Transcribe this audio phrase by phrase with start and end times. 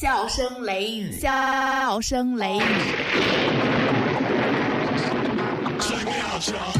[0.00, 2.62] 笑声雷雨，笑声雷雨。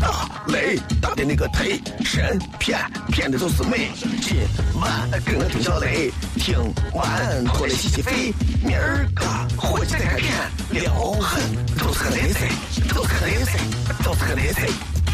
[0.01, 3.91] 大雷大的那个忒神骗骗的都是美。
[4.23, 4.39] 今
[4.81, 6.57] 晚跟我听小雷，听
[6.95, 8.33] 完脱了洗洗肺。
[8.65, 9.23] 明儿个
[9.55, 10.33] 火气再开店，
[10.71, 10.91] 撩
[11.21, 11.43] 狠
[11.77, 12.49] 都是个雷菜，
[12.95, 13.59] 都是个雷菜，
[14.03, 14.67] 都是个雷菜。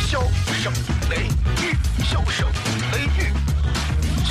[0.06, 0.22] 笑
[0.62, 0.72] 声
[1.10, 1.26] 雷
[1.60, 2.46] 雨，笑声
[2.92, 3.34] 雷雨，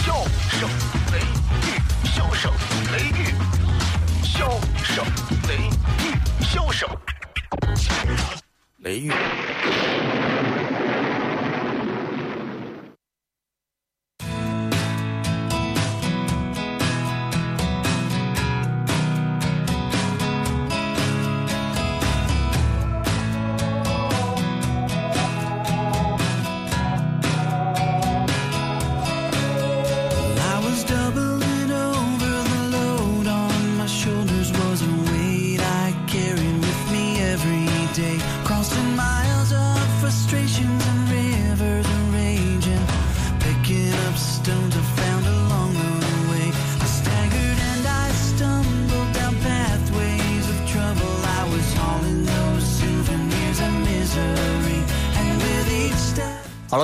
[0.02, 0.70] 笑声
[1.12, 2.50] 雷雨，笑声
[2.94, 3.36] 雷雨，
[4.38, 4.50] 笑
[4.84, 5.06] 声
[5.48, 5.56] 雷
[6.04, 6.90] 雨，笑声
[8.80, 9.12] 雷雨。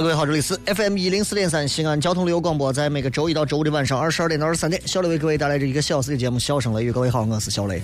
[0.01, 6.89] 各位好，这里是 FM 一零四点三西安交通旅游广播，在每个周一到周五的晚上二十二点到二十三点，小雷为各位带来这一个小时的节目《笑声雷雨》。
[6.93, 7.79] 各位好，我是小雷。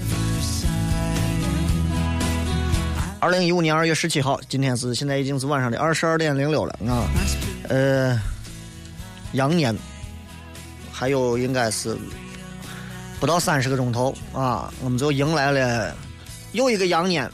[3.20, 7.06] 二零一五年二月十七号，今天是现在已经是晚上的二十二点零六了啊，
[7.70, 8.20] 呃，
[9.34, 9.78] 羊年
[10.92, 11.96] 还有应该是
[13.20, 15.96] 不到三十个钟头啊，我们就迎来了
[16.54, 17.30] 又一个羊年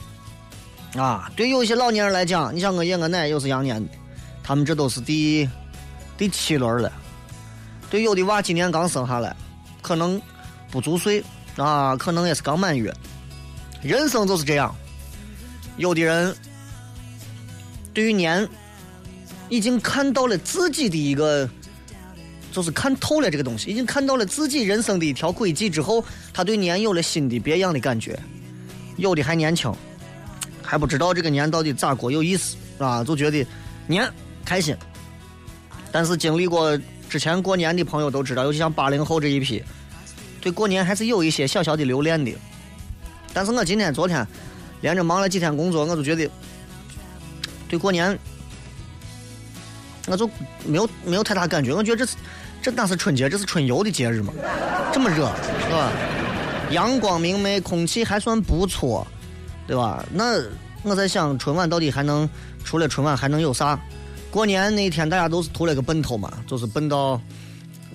[0.94, 1.32] 啊。
[1.34, 3.90] 对有一些老年人来讲，你像我爷我奶又是羊年的。
[4.46, 5.48] 他们这都是第
[6.18, 6.92] 第七轮了，
[7.90, 9.34] 对有的娃今年刚生下来，
[9.80, 10.20] 可能
[10.70, 11.24] 不足岁
[11.56, 12.94] 啊，可能也是刚满月。
[13.80, 14.74] 人生就是这样，
[15.78, 16.36] 有的人
[17.94, 18.46] 对于年
[19.48, 21.48] 已经看到了自己的一个，
[22.52, 28.18] 就是看透了这个东西，已经看到了自己人生的一条轨迹之后，他对年有了新的别样的感觉。
[28.96, 29.74] 有的还年轻，
[30.62, 33.46] 还不知道这个年到底咋过有意思啊，就觉得
[33.86, 34.06] 年。
[34.44, 34.76] 开心，
[35.90, 36.78] 但是经历过
[37.08, 39.62] 之前过年的朋友都知道，尤其像八零后这一批，
[40.40, 42.32] 对过年还是有一些小小的留恋的。
[43.32, 44.26] 但是我今天、昨天
[44.80, 46.30] 连着忙了几天工作，我就觉得
[47.68, 48.16] 对过年，
[50.06, 50.28] 我就
[50.66, 51.72] 没有没有太大感觉。
[51.72, 52.16] 我觉得这是
[52.62, 54.32] 这哪是春节，这是春游的节日嘛？
[54.92, 55.32] 这么热，
[55.64, 55.90] 是吧？
[56.70, 59.06] 阳光明媚，空气还算不错，
[59.66, 60.04] 对吧？
[60.12, 60.40] 那
[60.82, 62.28] 我在想，春晚到底还能
[62.64, 63.78] 除了春晚还能有啥？
[64.34, 67.20] 过年那天，大家都是图了个奔头嘛，就是奔到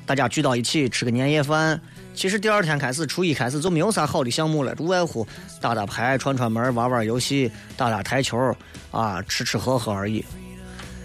[0.05, 1.77] 大家聚到一起吃个年夜饭。
[2.15, 5.27] 其实第二天开始，初一开始就没有啥好的项目了，无外乎
[5.59, 8.55] 打打牌、串串门、玩玩游戏、打打台球
[8.89, 10.23] 啊，吃吃喝喝而已。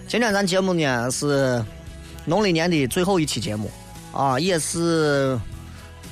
[0.06, 1.60] 今天咱节目呢是
[2.24, 3.68] 农历年的最后一期节目
[4.12, 5.36] 啊，也是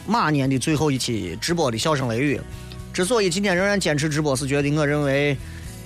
[0.05, 2.41] 马年的最后一期直播的笑声雷雨。
[2.93, 5.37] 之所以今天仍然坚持直播，是觉得我认为，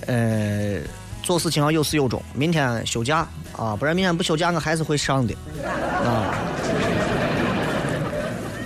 [0.07, 0.79] 呃。
[1.27, 2.23] 做事情要有始有终。
[2.33, 6.33] 明天休假啊，不然明天不休假，我还是会上的啊。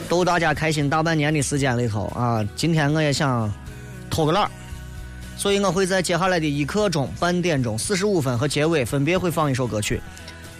[0.08, 3.52] 逗大家开心大半年的时间里头啊，今天我也想
[4.12, 4.52] 偷个懒儿，
[5.36, 10.00] 所以我会在接下来的一刻钟、半点钟、四十五分和结尾分别会放一首歌曲。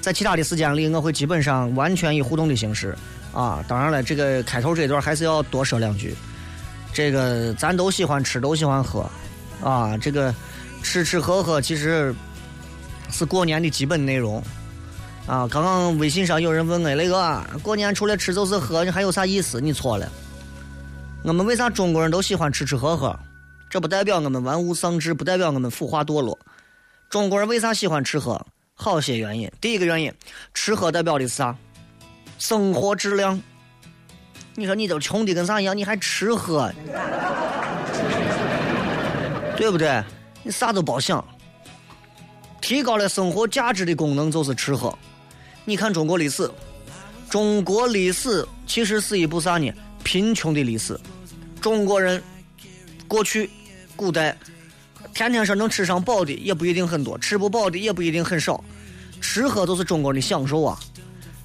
[0.02, 2.98] 在其他的时间里，我会基本上完全以互动的形式
[3.32, 3.64] 啊。
[3.68, 6.16] 当然了，这个开头这段还是要多说两句。
[6.92, 9.08] 这个咱都喜欢吃，都喜欢喝
[9.64, 10.34] 啊，这个。
[10.84, 12.14] 吃吃喝喝其实
[13.10, 14.44] 是过年的基本内容
[15.28, 15.48] 啊！
[15.48, 19.62] 刚刚微信上有人问我那个过年除了吃就是喝，你还有啥意思？
[19.62, 20.12] 你错了。
[21.24, 23.18] 我们为啥中国人都喜欢吃吃喝喝？
[23.70, 26.38] 这不代表我们玩物丧志，不代表我们腐化堕落。
[27.10, 28.44] 中国人为啥喜欢吃喝？
[28.74, 29.50] 好些原因。
[29.62, 30.12] 第一个原因，
[30.54, 31.56] 吃喝代表的是啥？
[32.40, 33.40] 生活质量。
[34.56, 36.70] 你说你都穷的跟啥一样，你还吃喝？
[39.56, 40.04] 对不对？
[40.44, 41.24] 你啥都别想，
[42.62, 44.98] 提高了生活价值的功能就是吃喝。
[45.66, 46.50] 你看中国历史，
[47.30, 49.72] 中国历史其实是一部啥呢？
[50.04, 51.00] 贫穷的历史。
[51.62, 52.22] 中国人
[53.08, 53.50] 过去
[53.96, 54.36] 古代，
[55.14, 58.64] 天天说能吃上饱的也不一定很多，吃不饱的也不一定很少。
[59.22, 60.80] 吃喝都是中国人的享受啊。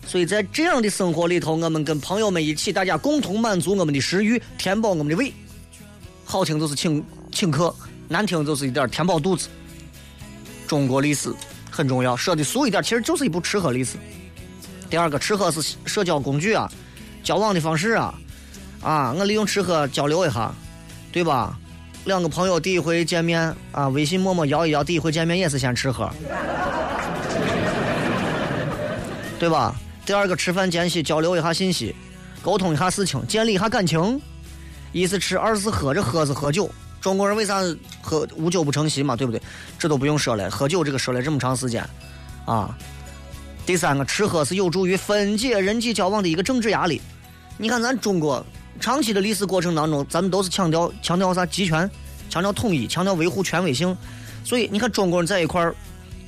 [0.07, 5.31] 所以在这样的生活里头，我们跟朋友们一起，大家共同满足我们的食欲，填饱我们的胃。
[6.25, 7.75] 好听就是请请客。
[8.09, 9.49] 难听就是一点填饱肚子。
[10.67, 11.33] 中国历史
[11.71, 13.97] 很重要，说的俗一点，其实就是一部吃喝历史。
[14.89, 16.71] 第二个，吃喝是社交工具啊，
[17.23, 18.15] 交往的方式啊。
[18.83, 20.53] 啊，我利用吃喝交流一下，
[21.11, 21.59] 对吧？
[22.05, 26.09] 两个朋友第一回见面啊，微信默默摇一摇，第一回见面也是先吃喝，
[29.41, 29.75] 对吧？
[30.05, 31.97] 第二个吃饭间隙交流一下信息，
[32.43, 34.21] 沟通一下事情，建立一下感情。
[34.93, 36.71] 一是吃，二是喝，这喝是喝酒。
[37.01, 37.61] 中国人为啥
[38.03, 39.41] 喝无酒不成席嘛，对不对？
[39.79, 41.89] 这都不用说了，喝酒这个说了这么长时间，
[42.45, 42.77] 啊。
[43.65, 47.01] 第三个，吃喝是有助于分解人际交往的一个政治压力。
[47.59, 48.45] 你看咱中国。
[48.79, 51.91] 长期的历史过程当中，咱们都是强调强调啥集权，
[52.29, 53.97] 强调统一，强调维护权威性。
[54.45, 55.75] 所以你看中国人在一块儿，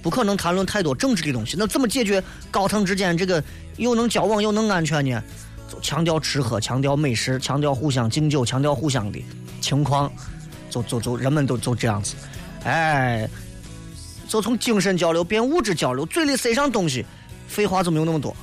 [0.00, 1.56] 不可能谈论太多政治的东西。
[1.58, 3.44] 那怎么解决高层之间这个
[3.76, 5.22] 又能交往又能安全呢？
[5.70, 9.22] 就强调吃喝，强调美食，强调互相敬酒，强调互相的
[9.60, 10.10] 情况，
[10.70, 12.14] 就就就人们都就这样子。
[12.64, 13.28] 哎，
[14.28, 17.04] 就从精神交流变物质交流，嘴里塞上东西，
[17.46, 18.36] 废话就没有那么多。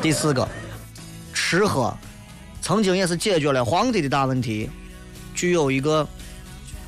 [0.00, 0.48] 第四个。
[1.38, 1.96] 吃喝，
[2.60, 4.68] 曾经也是解决了皇帝的大问题，
[5.32, 6.04] 具有一个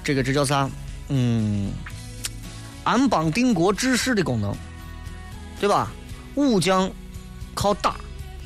[0.03, 0.69] 这个这叫啥？
[1.11, 1.71] 嗯，
[2.83, 4.53] 安邦定国治世的功能，
[5.61, 5.93] 对吧？
[6.35, 6.91] 武将
[7.55, 7.95] 靠打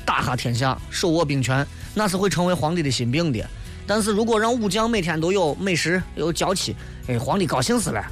[0.05, 1.65] 打下天下，手握兵权，
[1.95, 3.39] 那是会成为皇帝的心病的。
[3.85, 6.75] 但是如果让武将每天都有美食有娇妻，
[7.07, 8.03] 哎，皇帝高兴死了。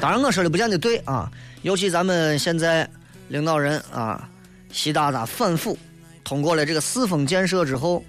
[0.00, 1.30] 当然，我说的不见得对啊，
[1.62, 2.88] 尤其咱们现在
[3.28, 4.28] 领导人啊。
[4.74, 5.76] 习大大反腐，
[6.24, 8.02] 通过了这个四风建设之后，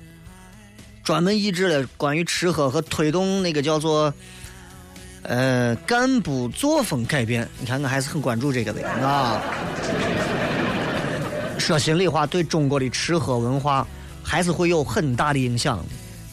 [1.04, 4.14] 专门抑制了关于吃喝和推动那个叫做
[5.24, 7.46] 呃干部作风改变。
[7.60, 9.42] 你看，我还是很关注这个的啊。
[11.60, 13.86] 说心里话，对中国的吃喝文化
[14.24, 15.86] 还是会有很大的影响。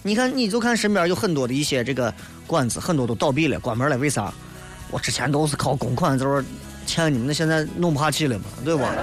[0.03, 2.11] 你看，你就看身边有很多的一些这个
[2.47, 3.99] 馆子，很多都倒闭了，关门了。
[3.99, 4.33] 为啥？
[4.91, 6.43] 我之前都是靠公款就是
[6.87, 8.83] 欠你们，的现在弄不下去了嘛，对不？
[8.83, 8.95] 啊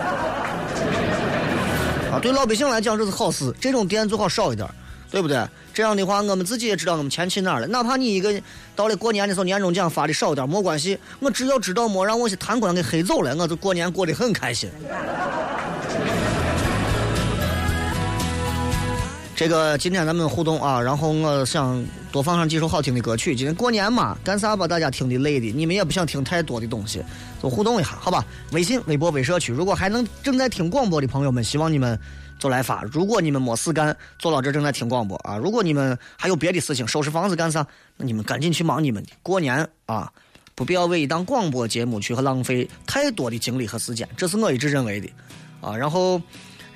[2.21, 4.67] 对老百姓来讲这是好事，这种店最好少一点，
[5.11, 5.47] 对不对？
[5.73, 7.67] 这样的话，我们自己也知道我们钱去哪儿了。
[7.67, 8.41] 哪怕你一个
[8.75, 14.69] 到了过年的时候，年终奖发的少点，没关系，我只要知道没让我些贪官给黑走了，我就过年过得很开心。
[19.37, 23.35] 这个今天咱们互动啊，然后我想多放上几首好听的歌曲。
[23.35, 25.51] 今天过年嘛，干啥把大家听的累的？
[25.51, 27.03] 你们也不想听太多的东西，
[27.39, 28.25] 就互动一下，好吧？
[28.51, 31.99] 微信、微博、微社区，如果还能正在听广播的朋友们，希望你们
[32.39, 32.81] 就来发。
[32.91, 35.37] 如果你们没事干，坐到这正在听广播啊。
[35.37, 37.63] 如果你们还有别的事情，收拾房子干啥？
[37.95, 39.11] 那你们赶紧去忙你们的。
[39.21, 40.11] 过年啊，
[40.55, 45.07] 不必要为一档广播节目去和浪费太多的精力和时间，这是我一直认为的
[45.61, 45.77] 啊。
[45.77, 46.19] 然后。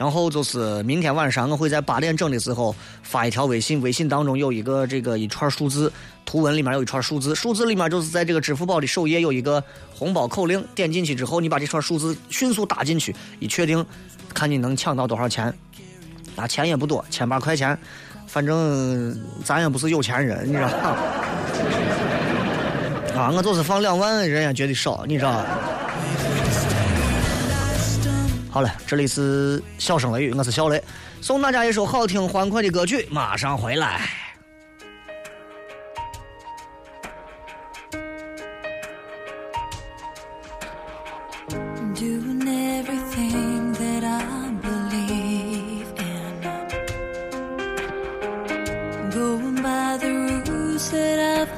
[0.01, 5.94] 然后就是明天晚上，我会在八点整的时候发一条微信，微信当中有一个这个一串数字，
[6.25, 9.63] 图文里面有一串数字，数字里面就是在这个支付宝的首页有一个
[9.94, 13.86] 红包口令，点进去之后，你把这串数字迅速打进去，一确定，
[14.33, 15.53] 看你能抢到多少钱，
[16.36, 17.77] 那钱也不多，千把块钱，
[18.25, 19.15] 反正
[19.45, 20.68] 咱也不是有钱人，你知道？
[23.15, 25.45] 啊，我就是放两万，人也觉得少，你知道。
[28.51, 30.83] 好了这里是笑声雷雨我是小雷
[31.21, 34.01] 送大家一首好听欢快的歌曲马上回来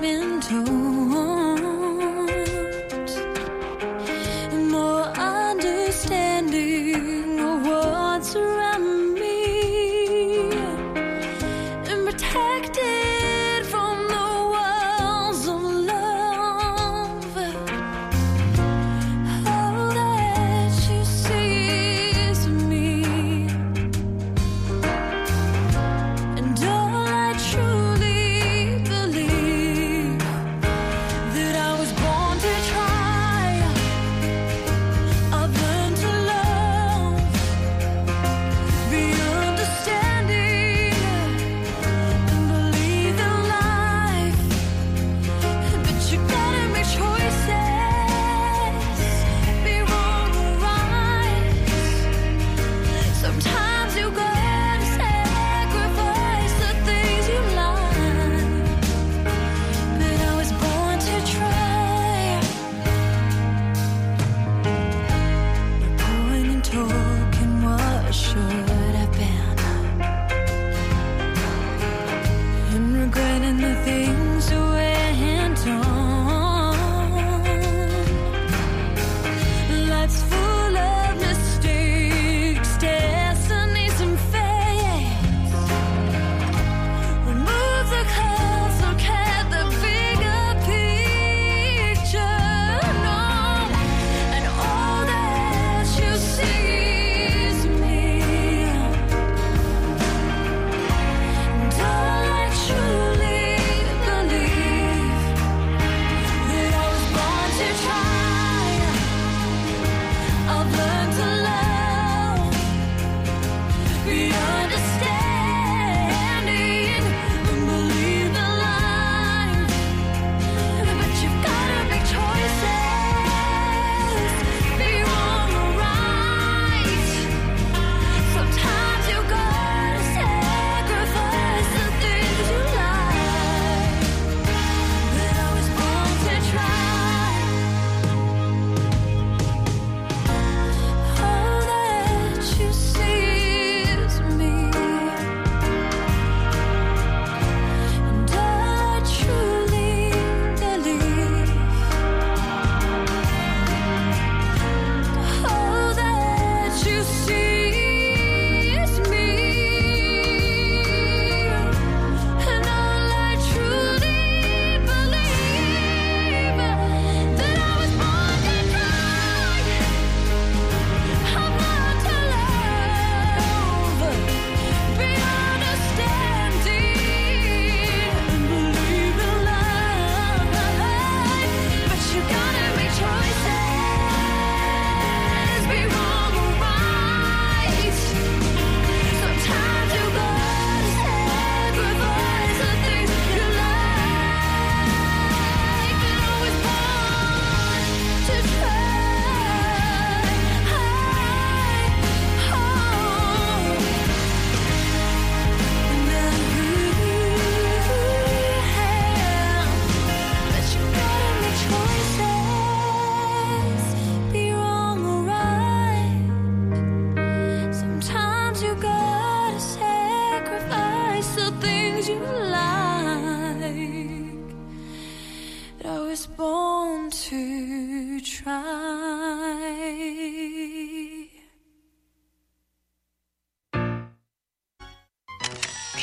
[0.01, 0.83] Been told.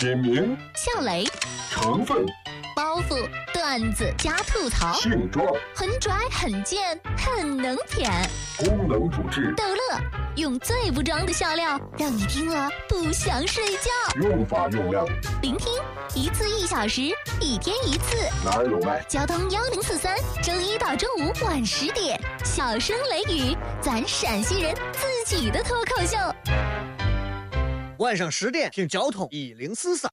[0.00, 1.26] 品名、笑雷、
[1.70, 2.24] 成分、
[2.74, 8.10] 包袱、段子加吐槽，性状、很拽很贱很能舔，
[8.56, 10.00] 功能主治、逗乐，
[10.36, 13.90] 用最不装的笑料，让你听了不想睡觉。
[14.22, 15.06] 用法用量，
[15.42, 15.70] 聆听
[16.14, 17.02] 一次一小时，
[17.38, 18.16] 一天一次。
[18.42, 19.04] 哪儿有卖？
[19.06, 26.16] 交通幺零四三，周一到周五晚十点，小声雷雨，咱陕西人自己的脱口秀。
[28.00, 30.10] 晚上十点听交通一零四三。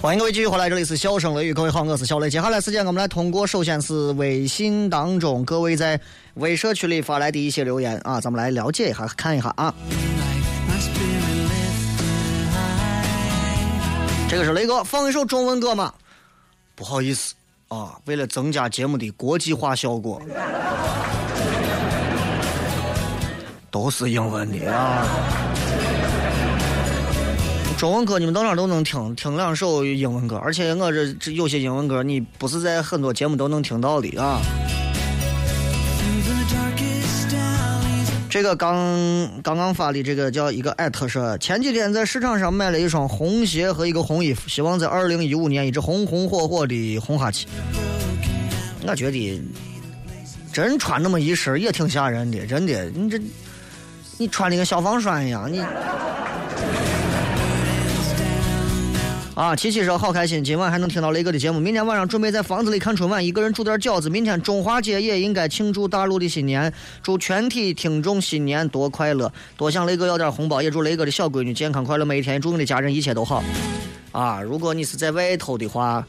[0.00, 2.30] 欢迎各位继续回来，这里是笑声雷雨，各位好，我是小雷。
[2.30, 6.00] 接下来时间我们来通过首先是微信当中各位在
[6.34, 9.74] 微社区里发来的一些留言啊，咱们来了解一下，看一下啊。
[14.30, 15.92] 这个是雷哥放一首中文歌嘛？
[16.76, 17.34] 不好意思
[17.66, 20.22] 啊，为了增加节目的国际化效果，
[23.68, 25.04] 都是英文的啊。
[27.78, 34.40] 中文歌你们到哪都能听，听两首英文歌，而且我这这有些英文歌你不是在很多节目都能听到的啊。
[38.28, 38.74] 这个刚
[39.44, 47.46] 刚刚发的这个叫一个艾特说，前几天在市场上买了一双红鞋和一个红衣服，希望在二零一五年一直红红火火的红下去。
[48.88, 49.40] 我觉得
[50.52, 53.20] 真穿那么一身也挺吓人的，真的，你这
[54.18, 55.62] 你穿的跟消防栓一样，你。
[59.38, 61.60] 啊，琪琪说好开心，今晚还能听到雷哥的节目。
[61.60, 64.10] 明天晚上准备在房子里看春晚，一个人煮点饺子。
[64.10, 73.40] 明天中华节也应该庆祝大陆的新年，祝全体听众新年多快乐，多向雷哥要点红包，也祝雷哥的小闺女健康快乐每一天，祝你的家人一切都好。
[74.10, 76.04] 啊，如果你是在外头的话，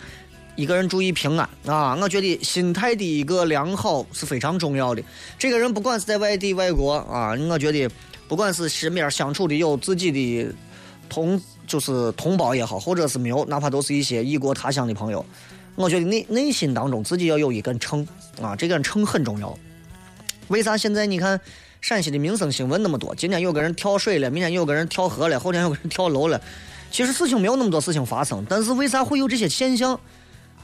[0.55, 1.95] 一个人注意平安啊！
[2.01, 5.03] 我觉得心态的一个良好是非常重要的。
[5.38, 7.88] 这个人不管是在外地、外国啊，我觉得
[8.27, 10.51] 不管是身边相处的有自己的
[11.07, 15.23] 同就是同胞也好，或者是没有，哪怕都是一些异国他乡的朋友，
[15.75, 18.05] 我觉得内内心当中自己要有一根秤
[18.41, 19.55] 啊，这根秤很重要。
[20.47, 21.39] 为啥现在你看
[21.79, 23.13] 陕西的民生新闻那么多？
[23.13, 26.41] 今天有个人跳水了，明天有个人跳河了，后天有个人跳楼了。
[26.89, 29.99] 其实事情没有那么多事情发生，但是为啥会有这些现象？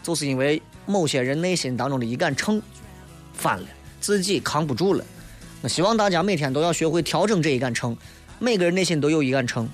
[0.02, 2.60] 就是因为某些人内心当中的一杆秤
[3.32, 3.68] 翻了，
[4.02, 5.06] 自己扛不住了。
[5.62, 7.96] 我希望大家每天都要学会调整这一杆秤，
[8.40, 9.70] 每个人内心都有一杆秤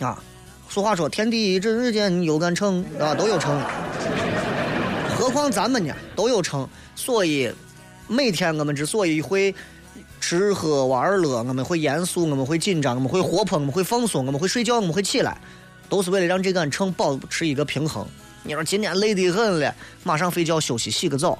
[0.00, 0.22] 啊。
[0.70, 3.60] 俗话说“天地之间有杆秤”，啊，都有秤。
[5.18, 6.66] 何况咱们呢，都有秤。
[6.94, 7.52] 所以
[8.06, 9.52] 每天我们之所以会
[10.20, 15.40] 吃喝玩乐，我们会严肃，我们会紧张，我们会活泼，我们会放松，我们会睡觉，我们会起来，
[15.88, 18.06] 都是为了让这杆秤保持一个平衡。
[18.44, 19.74] 你说今天累得很了，
[20.04, 21.36] 马上睡觉休息，洗个澡，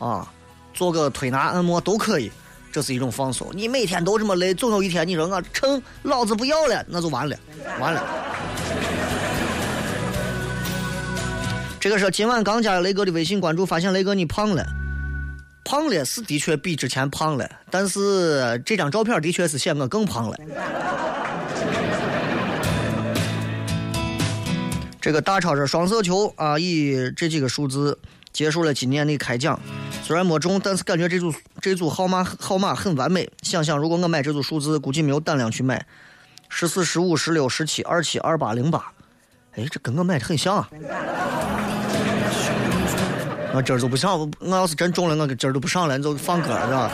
[0.00, 0.28] 啊，
[0.74, 2.32] 做个推拿按摩都可以，
[2.72, 3.46] 这是一种放松。
[3.52, 7.36] 你每天都这么累，总有一天你说我撑老子不要了，那就完了，
[7.78, 8.02] 完了。
[11.78, 14.64] 这个是今晚刚加了雷哥的微信关注，发现雷哥你胖了，
[15.64, 20.36] 胖了是的确比之前胖了，但是这张照片的确是显我更胖了。
[25.00, 27.98] 这个大超这双色球啊，以这几个数字
[28.32, 29.58] 结束了今年的开奖。
[30.02, 33.30] 虽然没中，但是感觉这组这组号码号码很完美。
[33.42, 35.86] 想想如果我买这组数字，估计没有胆量去买。
[36.48, 38.92] 十四、十五、十六、十七、二七、二八、零八，
[39.56, 40.68] 哎，这跟我买的很像啊。
[43.54, 46.90] 我今儿就不上，我要是真中了，我今儿就不上了，你就放歌是吧？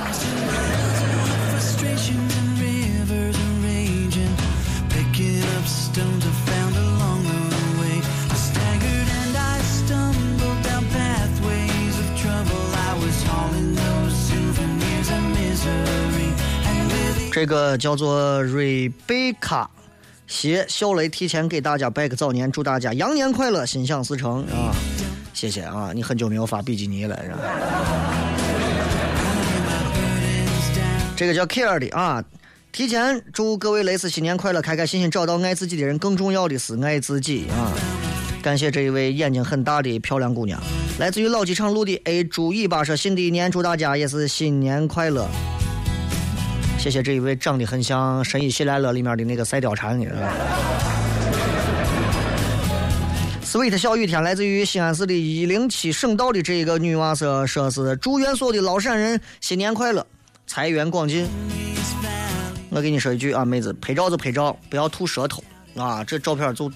[17.40, 19.70] 这个叫做瑞贝卡，
[20.26, 24.74] 谢小雷提前给大家拜个早年，祝大家羊年快乐，心想事成啊！
[25.32, 27.38] 谢谢啊，你很久没有发比基尼了是吧？
[31.14, 32.24] 这个叫 Care 的啊
[32.72, 35.96] 提前祝各位蕾丝新年快乐，开开心心找到爱自己的人。
[35.96, 37.70] 更重要的是爱自己啊！
[38.42, 40.60] 感谢这一位眼睛很大的漂亮姑娘，
[40.98, 45.28] 来自于老机场路的 A 猪尾巴说新的一年祝大家也是新年快乐。
[46.78, 50.06] 谢谢这一位长得很像《神医喜来乐》里面的那个赛貂蝉的。
[53.44, 60.06] sweet 小雨天来自于西安市的一零七省道的这一个女娃说说是祝愿所的老陕人新年快乐，
[60.46, 61.26] 财源广进。
[62.70, 65.42] 我给你说一句啊，妹子，拍照就拍照，不要吐舌头
[65.76, 66.04] 啊！
[66.04, 66.70] 这照片就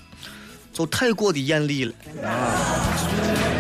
[0.73, 1.93] 就太过的艳丽了
[2.25, 3.52] 啊！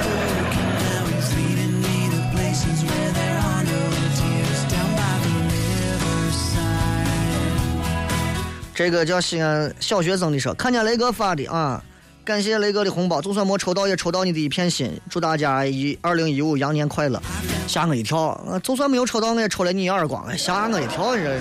[8.74, 11.82] 这个叫西安小学生的说，看见雷哥发的啊，
[12.24, 17.22] 感谢雷哥的红包，就算没抽到也抽到你的一片心，祝大家一二零一五羊年快乐，
[17.66, 21.38] 吓我一跳，啊，就算没有抽到我也抽了你一耳光，吓我一跳，你这。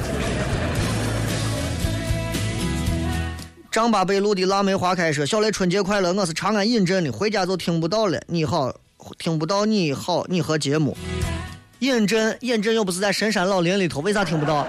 [3.71, 6.11] 张八北路的腊梅花开说：“小雷春节快乐！
[6.11, 8.21] 我是长安尹镇的，回家就听不到了。
[8.27, 8.75] 你好，
[9.17, 10.97] 听不到你好，你和节目。
[11.79, 14.67] 尹镇，尹镇又不是在深山老林里头，为啥听不到？”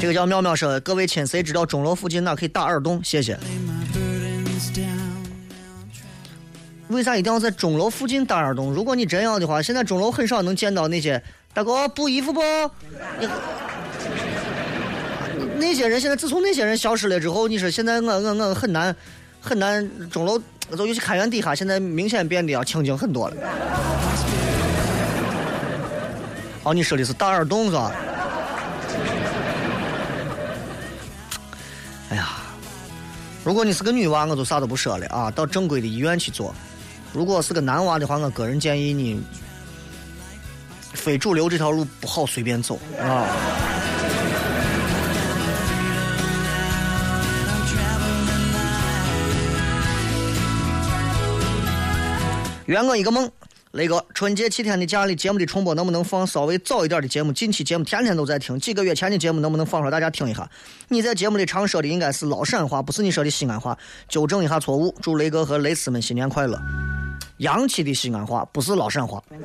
[0.00, 2.98] 这个叫妙妙说：“各位亲，谁知道钟楼附近哪可以打耳洞？
[3.04, 3.38] 谢谢。
[6.88, 8.72] 为啥一定要在钟楼附近打耳洞？
[8.72, 12.40] 如果你真要的话，现在钟楼很少能见到那些大哥补衣服不？
[13.20, 13.28] 你
[15.58, 18.96] 那些人现在自从那些人消失了之后，你说现在我我我很难
[19.38, 20.40] 很难钟楼，
[20.74, 23.36] 就尤其开元底下，现在明显变得要清静很多了。
[26.62, 27.92] 哦，你说的是打耳洞是吧？
[33.50, 36.54] 如果你是个女娃，我就啥都不说了啊，到正规的医院去做。
[37.12, 39.20] 如果是个男娃的话，我个人建议你，
[40.92, 43.26] 非主流这条路不好随便走啊。
[52.66, 53.28] 圆我一个梦，
[53.72, 57.32] 雷哥，春节七天的假里，节目的重播能不能放稍微早一点的节目？
[57.32, 60.50] 近期节目天天都在听，几个月前的节目能不能放出来大家听一下？
[60.88, 63.78] 你在节目里常说的应该是老陕话，不是你说的西安话，
[64.08, 64.92] 纠正一下错误。
[65.00, 66.60] 祝雷哥和蕾丝们新年快乐。
[67.36, 69.22] 洋气的西安话不是老陕话。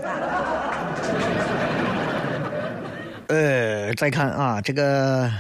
[3.28, 5.32] 呃，再看啊，这个。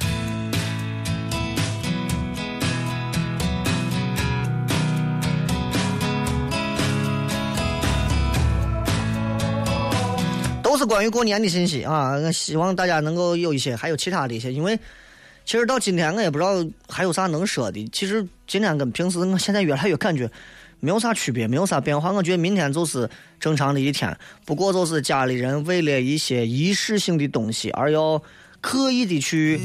[10.75, 12.15] 都是关于过年的信息啊！
[12.15, 14.77] 我希望大家能够有一些，还有其他的一些，因为
[15.45, 16.53] 其实到今天我也不知道
[16.89, 17.89] 还有啥能说的。
[17.93, 20.29] 其实今天跟平时我现在越来越感觉
[20.81, 22.11] 没有啥区别，没有啥变化。
[22.11, 23.09] 我觉得明天就是
[23.39, 28.21] 正常的一天，不过就是家里人为了一些仪式性的东西而要
[28.59, 29.61] 刻意的去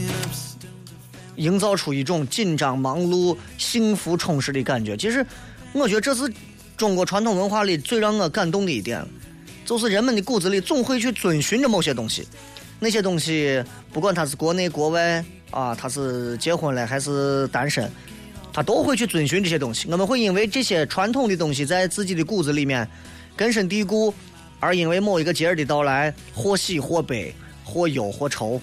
[1.34, 4.96] 营造出一种紧张、忙碌、幸福、充实的感觉。
[4.96, 5.26] 其实
[5.72, 6.32] 我觉得这是
[6.76, 9.04] 中国传统文化里最让我感动的一点。
[9.70, 12.26] 就是人们的骨子里总会去遵循着某些东西，
[12.80, 17.88] 那些东西不管他是国内国外啊，他是结婚了还是单身，
[18.52, 19.86] 他都会去遵循这些东西。
[19.88, 22.84] 我们会因为这些传统的东西在自己的骨子里面
[23.36, 24.12] 根深蒂固，
[24.58, 27.32] 而因为某一个节日的到来，或喜或悲，
[27.64, 28.60] 或忧或愁。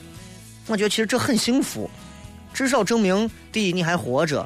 [0.65, 1.89] 我觉得其实这很幸福，
[2.53, 4.45] 至少证明第一你还活着，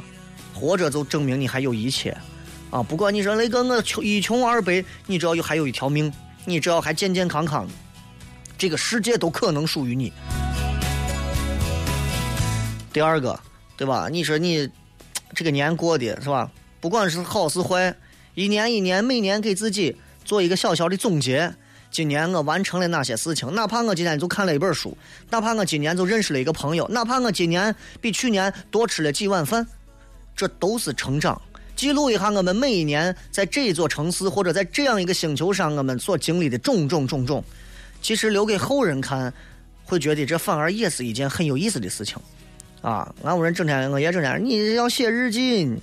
[0.54, 2.15] 活着就证明你还有一切
[2.69, 2.84] 啊！
[2.84, 6.13] 不管你说那个我穷一穷二白，你只要有还有一条命。
[6.45, 7.67] 你只要还健健康康，
[8.58, 10.12] 这个世界都可能属于你。
[12.91, 13.39] 第二个，
[13.77, 14.10] 对吧？
[14.12, 14.69] 你说你
[15.34, 16.49] 这个年过的是吧？
[16.80, 17.95] 不管是好是坏，
[18.34, 21.54] 一年一年，每年给自己做一个小小的总结。
[21.91, 23.54] 今年我完成了哪些事情？
[23.54, 24.97] 哪怕我今天就看了一本书，
[25.30, 29.67] 哪怕我今年就认识了一个朋友，哪怕我今年比去年多吃了几碗饭，
[30.36, 31.39] 这都是成长。
[31.81, 37.43] 记录一下我们每一年在这座城市或者在这样一个星球上我们所经历的种种种种，
[38.03, 39.33] 其实留给后人看，
[39.83, 42.17] 会觉得这反而也是一件很有意思的事情，
[42.83, 43.11] 啊！
[43.23, 45.75] 俺屋人整天我也整天，你要写日记，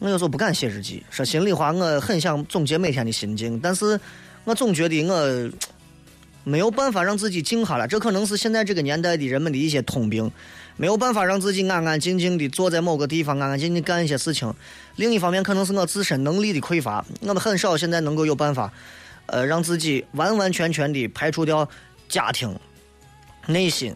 [0.00, 1.02] 我有时候不敢写日记。
[1.08, 3.98] 说心里话，我很想总结每天的心境，但是
[4.44, 5.50] 我总觉得我
[6.44, 7.86] 没有办法让自己静下来。
[7.86, 10.30] 这可能是现在这个年代的人们的一些通病。
[10.76, 14.52] 没有办法让自己安安静静的坐在某个地方，安安静静干一些事情。
[14.96, 18.72] 另一方面，可能是我自身能力的匮乏，我们很少现在能够有办法，
[19.26, 21.68] 呃，让自己完完全全的排除掉
[22.08, 22.58] 家庭、
[23.46, 23.94] 内心、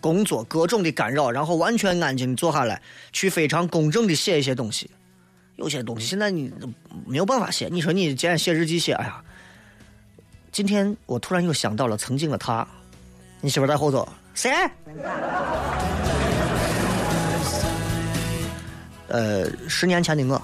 [0.00, 2.80] 工作各种的干扰，然后完全安静的坐下来，
[3.12, 4.90] 去非常公正的写一些东西。
[5.56, 6.52] 有些东西现在你
[7.04, 7.68] 没有办法写。
[7.70, 9.20] 你说你既然写日记写，哎呀，
[10.52, 12.66] 今天我突然又想到了曾经的他，
[13.40, 14.08] 你媳妇在后头。
[14.34, 14.52] 谁？
[19.08, 20.40] 呃，十年前的我。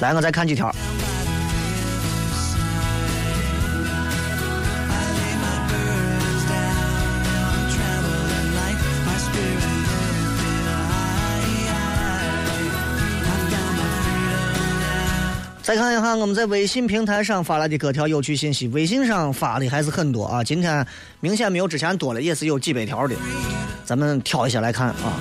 [0.00, 0.74] 来，我再看几条。
[15.62, 20.42] 再看一下我们在微信平台上发来的各条有趣信息，微信上发的还是很多啊。
[20.42, 20.84] 今天
[21.20, 23.14] 明显没有之前多了，也是有几百条的，
[23.84, 25.16] 咱们挑一些来看啊。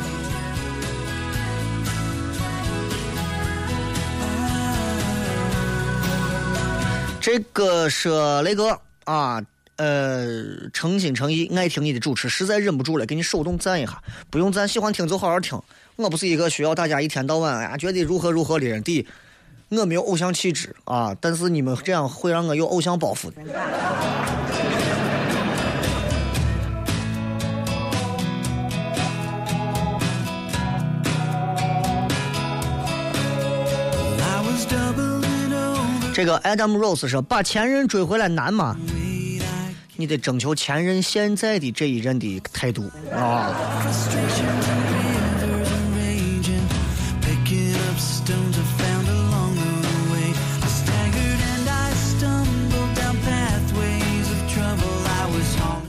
[7.22, 8.10] 这个是
[8.42, 9.40] 雷哥啊，
[9.76, 14.02] 呃，诚心诚意爱听你的主持，实在忍不住了，给你手动赞一下。
[14.32, 15.62] 不用赞，喜欢听就好好听。
[15.98, 18.82] 我不是一个需要大家一天到晚哎呀觉得如何如何的人。
[18.82, 19.08] 第一，
[19.80, 23.42] 我没有偶像气质啊，但是你们这样会让我有偶像包袱的。
[36.14, 38.76] 这个 Adam Rose 说：“把前任追回来难吗？
[39.96, 43.56] 你得征求前任现在的这一任的态度啊。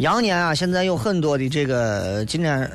[0.02, 2.68] 羊年啊，现在有很多的这个今年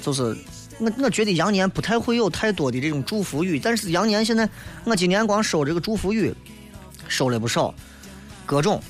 [0.00, 0.34] 就是
[0.78, 4.48] 我我觉得羊年不太会有太多的这种祝福语，但是羊年现在
[4.84, 6.34] 我今年光收这个祝福语
[7.06, 7.72] 收了不少，
[8.46, 8.82] 各种。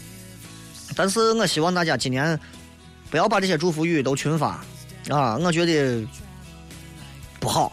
[0.95, 2.39] 但是我希望大家今年
[3.11, 4.65] 不要把这些祝福语都群发
[5.09, 6.07] 啊，我觉得
[7.41, 7.73] 不好。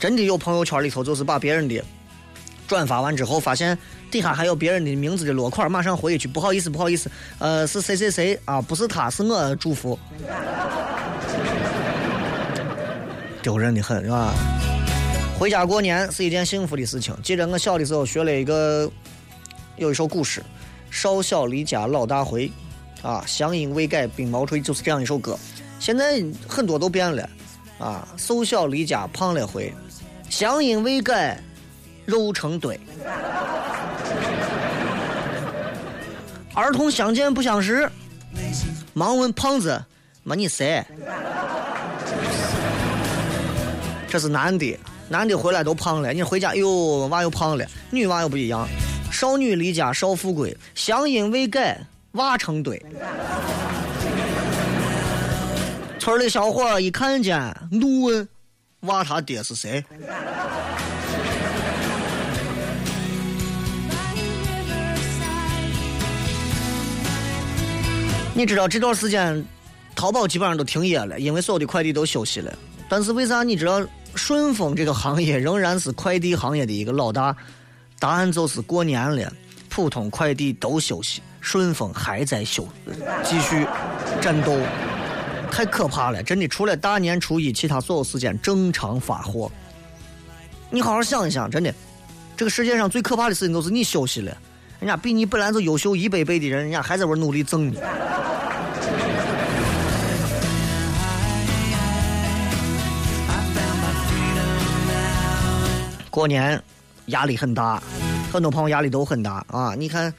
[0.00, 1.80] 真的有朋友圈里头就是把别人的
[2.66, 3.78] 转发完之后，发现
[4.12, 9.98] 底下还有别人的名字的落款，马上回一句不好意思，不好意思，呃，是谁谁谁啊，不是他，是我祝福，
[13.42, 14.34] 丢人的很，是吧？
[15.38, 17.16] 回家过年是一件幸福的事情。
[17.22, 18.88] 记得我小的时候学了一个，
[19.76, 20.42] 有一首古诗
[20.90, 22.52] ：“少小离家老大回，
[23.00, 25.38] 啊，乡音未改鬓毛衰”，就是这样一首歌。
[25.80, 27.26] 现在很多都变了，
[27.78, 29.72] 啊，瘦小离家胖了回，
[30.28, 31.42] 乡音未改
[32.04, 32.78] 肉成堆。
[36.54, 37.90] 儿童相见不相识，
[38.92, 39.82] 忙问胖子
[40.22, 40.84] ：“没你谁？”
[44.06, 47.64] 这是男的，男的回来都胖了，你回家，哎呦，娃又胖了。
[47.90, 48.68] 女娃又不一样，
[49.10, 51.80] 少女离家少妇归，乡音未改
[52.12, 52.80] 娃成堆。
[55.98, 58.28] 村里小伙一看见，怒问
[58.80, 59.82] ：“娃他爹是谁？”
[68.34, 69.44] 你知道这段时间，
[69.94, 72.58] 淘宝基本上都停业了，因为所有的快递都休息了。
[72.88, 77.36] 但是为啥你知道顺丰这个行业仍然是快递行业的一个老大？
[77.98, 79.30] 答案就是过年了，
[79.68, 82.66] 普通快递都休息，顺丰还在休，
[83.22, 83.66] 继续
[84.20, 84.58] 战斗，
[85.50, 86.22] 太可怕了！
[86.22, 89.52] 真的，除了大年初一，其他所有时间正常发货。
[90.70, 91.72] 你好好想一想，真的，
[92.34, 94.36] 这个世界上最可怕的事情就是你休息了，
[94.82, 97.78] 人家比你本来就优秀一百倍的人，人家还在玩努力挣你。
[106.10, 106.60] 过年
[107.06, 107.80] 压力很大，
[108.32, 109.72] 很多朋友压力都很大啊！
[109.78, 110.12] 你看，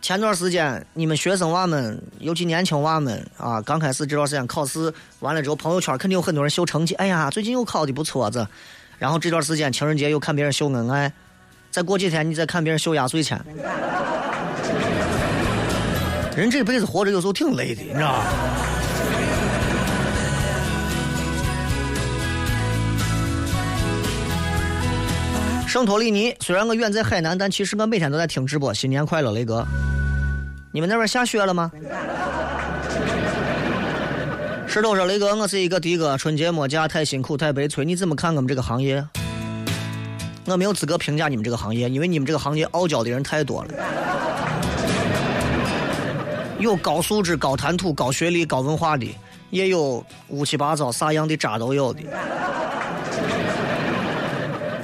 [0.00, 8.48] 前段时间你们学生娃们，尤其年轻娃们啊，刚开始这段时间考试完了之后，朋友圈肯定有很多人秀成绩，哎呀，最近又考的不错子。
[8.98, 11.12] 然后这段时间情人节又看别人秀恩爱，
[11.70, 13.40] 再过几天你再看别人秀压岁钱。
[16.36, 18.24] 人这辈子活着有时候挺累的，你知道吧？
[25.66, 28.74] 圣托里尼，虽然我远在海南，但其实我每天都在听直播。
[28.74, 29.64] 新年快乐，雷哥！
[30.72, 31.70] 你们那边下雪了吗？
[34.66, 37.84] 石头说：“雷哥，我是一个的哥，春节没假，太辛苦，太悲催。
[37.84, 39.04] 你怎么看我们这个行业？
[40.50, 43.74] 我没有资格评价你们这个行业，因为你们这个行业傲娇的人太多了，
[46.58, 49.06] 有高素质、高谈吐、高学历、高文化的，
[49.50, 52.00] 也有乌七八糟啥样的渣都有的。”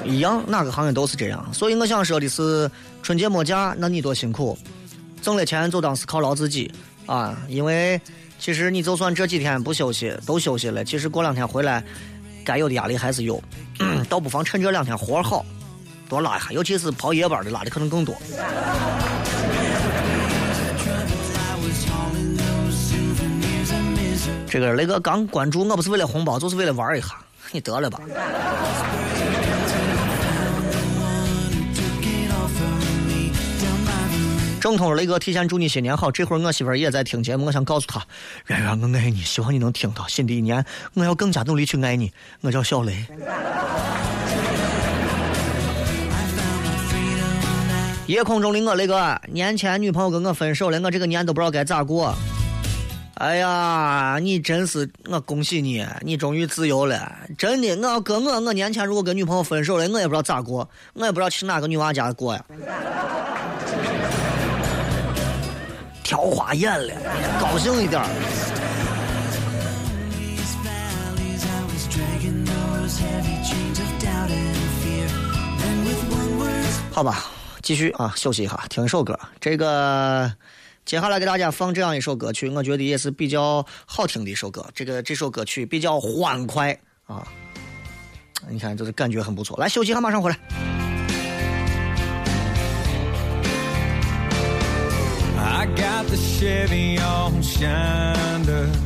[0.05, 1.44] 一样，哪个行业都是这样。
[1.52, 2.70] 所以我想说的是，
[3.02, 4.57] 春节没假，那你多辛苦，
[5.20, 6.72] 挣了钱就当是犒劳自己
[7.07, 7.37] 啊。
[7.48, 8.00] 因为
[8.38, 11.83] 其实你就算这几天不休息，都休息了，其实过两天回来，
[12.44, 13.42] 该有的压力还是有，
[14.09, 15.44] 倒不妨趁这两天活好，
[16.08, 18.16] 多拉一下，尤其是跑夜班的拉的可能更多。
[24.48, 27.08] 这个雷哥刚关注，我不是为了红包，就是为了玩一下，
[27.52, 28.00] 你得了吧。
[34.58, 38.02] 正统雷哥提前祝你新年好，这会儿我媳妇儿也在听节目，我想告诉她，
[38.46, 40.08] 圆圆我爱你，希望你能听到。
[40.08, 40.64] 新的一年
[40.94, 42.12] 我要更加努力去爱你。
[42.40, 43.06] 我叫小雷。
[48.06, 52.14] 夜空中的我雷哥，年前女朋友跟我分手了，我这个年都不知道该咋过。
[53.14, 57.12] 哎呀，你真是我恭喜你，你终于自由了。
[57.36, 62.44] 真的，我要搁我，我年前如果跟女朋友分手了，我也不知道咋过，我也不知道去哪个女娃家过呀。
[66.04, 66.94] 挑花眼了，
[67.40, 68.00] 高兴一点。
[76.92, 77.26] 好吧，
[77.66, 79.18] 继续啊，休息一下，听一首歌。
[79.40, 80.33] 这个
[80.85, 84.64] 接下来给大家放这样一首歌曲，我觉得也是比较好听的一首歌。
[84.72, 87.26] 这个这首歌曲比较欢快啊，
[88.48, 89.59] 你看，就是感觉很不错。
[89.59, 90.38] 来休息一下，马上回来。
[95.37, 98.76] I got the Chevy all shined up.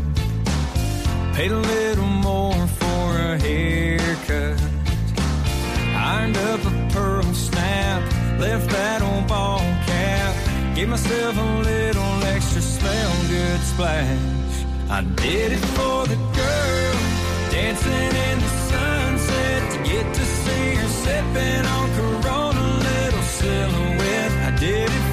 [1.37, 4.59] Paid a little more for a haircut.
[5.95, 6.80] Ironed up a pearl snap.
[8.41, 10.35] Left that old ball cap.
[10.75, 14.65] Gave myself a little extra smell good splash.
[14.89, 16.97] I did it for the girl.
[17.51, 24.33] Dancing in the sunset to get to see her sipping on Corona, little silhouette.
[24.49, 25.10] I did it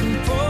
[0.00, 0.49] back and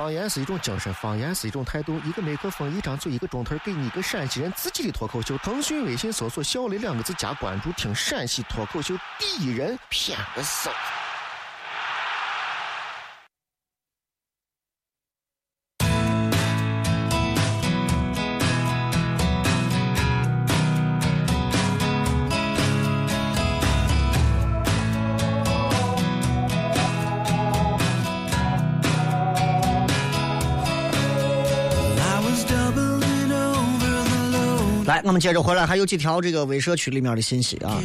[0.00, 2.00] 方言是一种精神，方言是一种态度。
[2.06, 5.36] 一个麦克风，一张嘴，一个钟头，给你一个陕西人自己的脱口秀。
[5.42, 10.70] 腾讯微信搜索“小雷”两个字加关注，听陕西脱口秀第一人，骗个搜。
[35.10, 37.82] 我们接着回来，还有几条这个微社区里面的信息啊。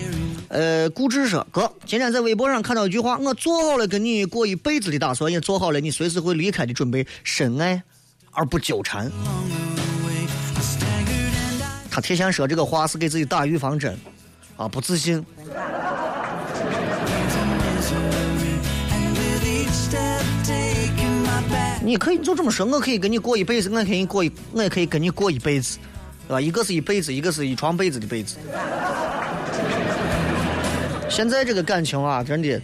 [0.48, 7.82] 呃，顾志说，哥，今天在微博上看到一句话，我做好了跟你过一辈子的打算，也做好了你随时会离开的准备，深爱
[8.30, 9.12] 而不纠缠。
[11.90, 13.98] 他提前说这个话是给自己打预防针，
[14.56, 15.26] 啊，不自信。
[21.84, 25.80] 你可以就这么说，我可以跟你过一辈子，我可以过一，我也可以跟你过一辈子，
[26.28, 26.42] 对吧？
[26.42, 28.38] 一个是一辈子，一个是一床被子的被子。
[31.10, 32.62] 现在这个感情啊，真的，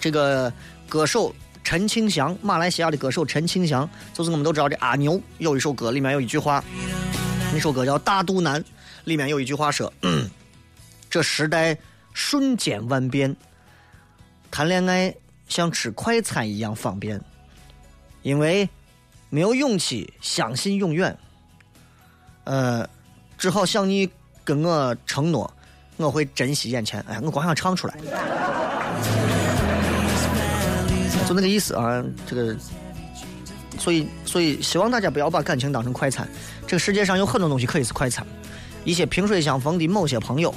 [0.00, 0.52] 这个
[0.88, 6.64] 歌手陈庆祥，马来西亚的歌手陈庆祥，就是我们都知道的阿牛，有一首歌里面有一句话，
[7.52, 8.60] 那首歌叫《大肚腩》，
[9.04, 9.92] 里面有一句话说
[11.08, 11.76] ：“这时代
[12.12, 13.36] 瞬间万变，
[14.50, 15.14] 谈恋爱
[15.48, 17.20] 像吃快餐一样方便。”
[18.22, 18.68] 因为
[19.30, 21.16] 没有勇气相信永远，
[22.44, 22.88] 呃，
[23.38, 24.08] 只好向你
[24.44, 25.52] 跟我承诺，
[25.96, 27.04] 我会珍惜眼前。
[27.08, 27.94] 哎，我光想唱出来，
[31.28, 32.04] 就那个意思啊。
[32.26, 32.56] 这个，
[33.78, 36.28] 所以，所以希望大家不要把感情当成快餐。
[36.66, 38.26] 这个世界上有很多东西可以是快餐，
[38.84, 40.54] 一些萍水相逢的某些朋友，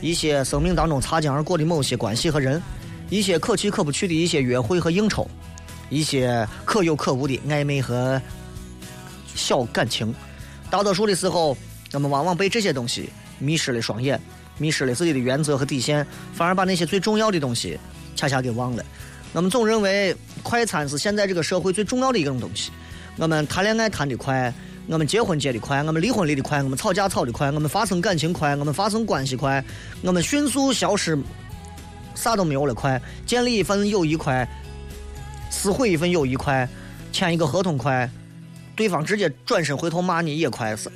[0.00, 2.62] 一些生命当中擦肩而过的某些关系和人，
[3.10, 5.26] 一些可去可不去的一些约会和应酬。
[5.90, 8.18] 一些可有可无的暧昧和
[9.34, 10.14] 小感情，
[10.72, 11.54] 大多数的时候，
[11.92, 14.18] 我们往往被这些东西迷失了双眼，
[14.56, 17.78] 迷失了自己的原则和底线，反而把那些最重要的东西
[18.16, 18.82] 恰恰给忘了。
[19.34, 22.70] 我们总认为快餐是现在这个社会最重要的一种东西。
[23.18, 24.50] 我们谈恋爱谈得快，
[24.86, 29.62] 我们结婚结得快，我们离婚离得快，我们吵架吵得快，我们发生感情快，我们发生关系快，
[30.00, 31.18] 我们迅速消失，
[32.14, 34.48] 啥都没有了快，建立一份友谊快。
[35.50, 36.66] 撕毁一份友谊快，
[37.12, 38.10] 签一个合同快，
[38.74, 40.90] 对方直接转身回头骂你也快死，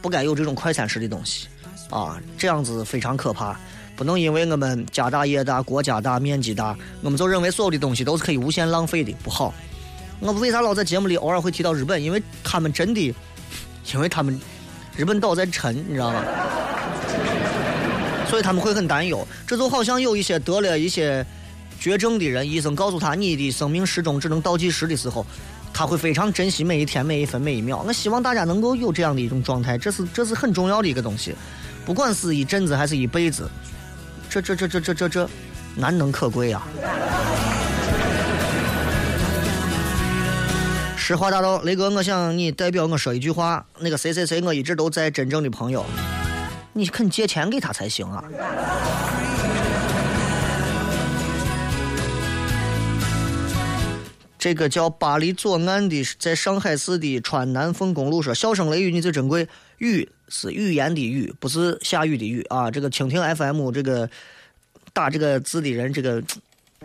[0.00, 1.48] 不该有这种快餐式的东西
[1.90, 2.20] 啊！
[2.38, 3.58] 这样子非常可怕，
[3.94, 9.52] 不能因为我们家大业大、国家大、面积大，我们就认为所有的东西都是可以无限浪费的，不好。
[10.20, 12.02] 我为啥老在节目里偶尔会提到日本？
[12.02, 13.14] 因为他们真的，
[13.92, 14.40] 因为他们
[14.96, 16.24] 日本岛在沉，你知道吗？
[18.28, 19.26] 所以他们会很担忧。
[19.46, 21.24] 这就好像有一些得了一些。
[21.80, 25.26] 绝症的人，医生告诉他你的生命时钟只能倒计时的时候，
[25.74, 27.82] 他会非常珍惜每一天、每一分、每一秒。
[27.86, 31.34] 我希望大家能够有这样的一种状态，这是这是很重要的一个东西，
[31.84, 33.50] 不管是一阵子还是一辈子，
[34.28, 35.30] 这这这这这这这
[35.74, 36.62] 难能可贵啊！
[40.96, 45.84] 实话大道，雷哥，我想你代表我说一句话，那个谁谁谁，我一直都在真正的朋友，
[46.72, 48.22] 你肯借钱给他才行啊！
[54.42, 59.46] 这个叫巴黎左岸的，在上海市的川南凤公路说：“笑声雷雨你最珍贵，
[59.78, 64.10] 雨是语言的雨，不是下雨的雨啊。”这个蜻蜓 FM 这个
[64.92, 66.20] 打这个字的人，这个，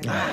[0.07, 0.27] 唉。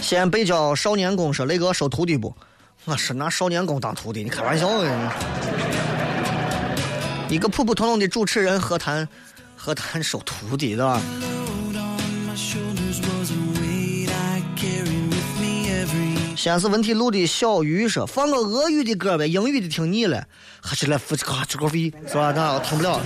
[0.00, 2.36] 西安北郊少年宫说：“雷哥收徒弟不？
[2.86, 5.12] 我是拿少年宫当徒弟，你开玩笑呢？”
[7.34, 9.08] 一个普普通通的主持人何谈
[9.56, 11.02] 何谈收徒弟对吧？
[16.36, 20.24] 先是文体路的小鱼说：“放个俄语的歌呗，英语的听腻了，
[20.60, 22.30] 还是来付这个这个费是吧？
[22.30, 23.00] 那我听不了。”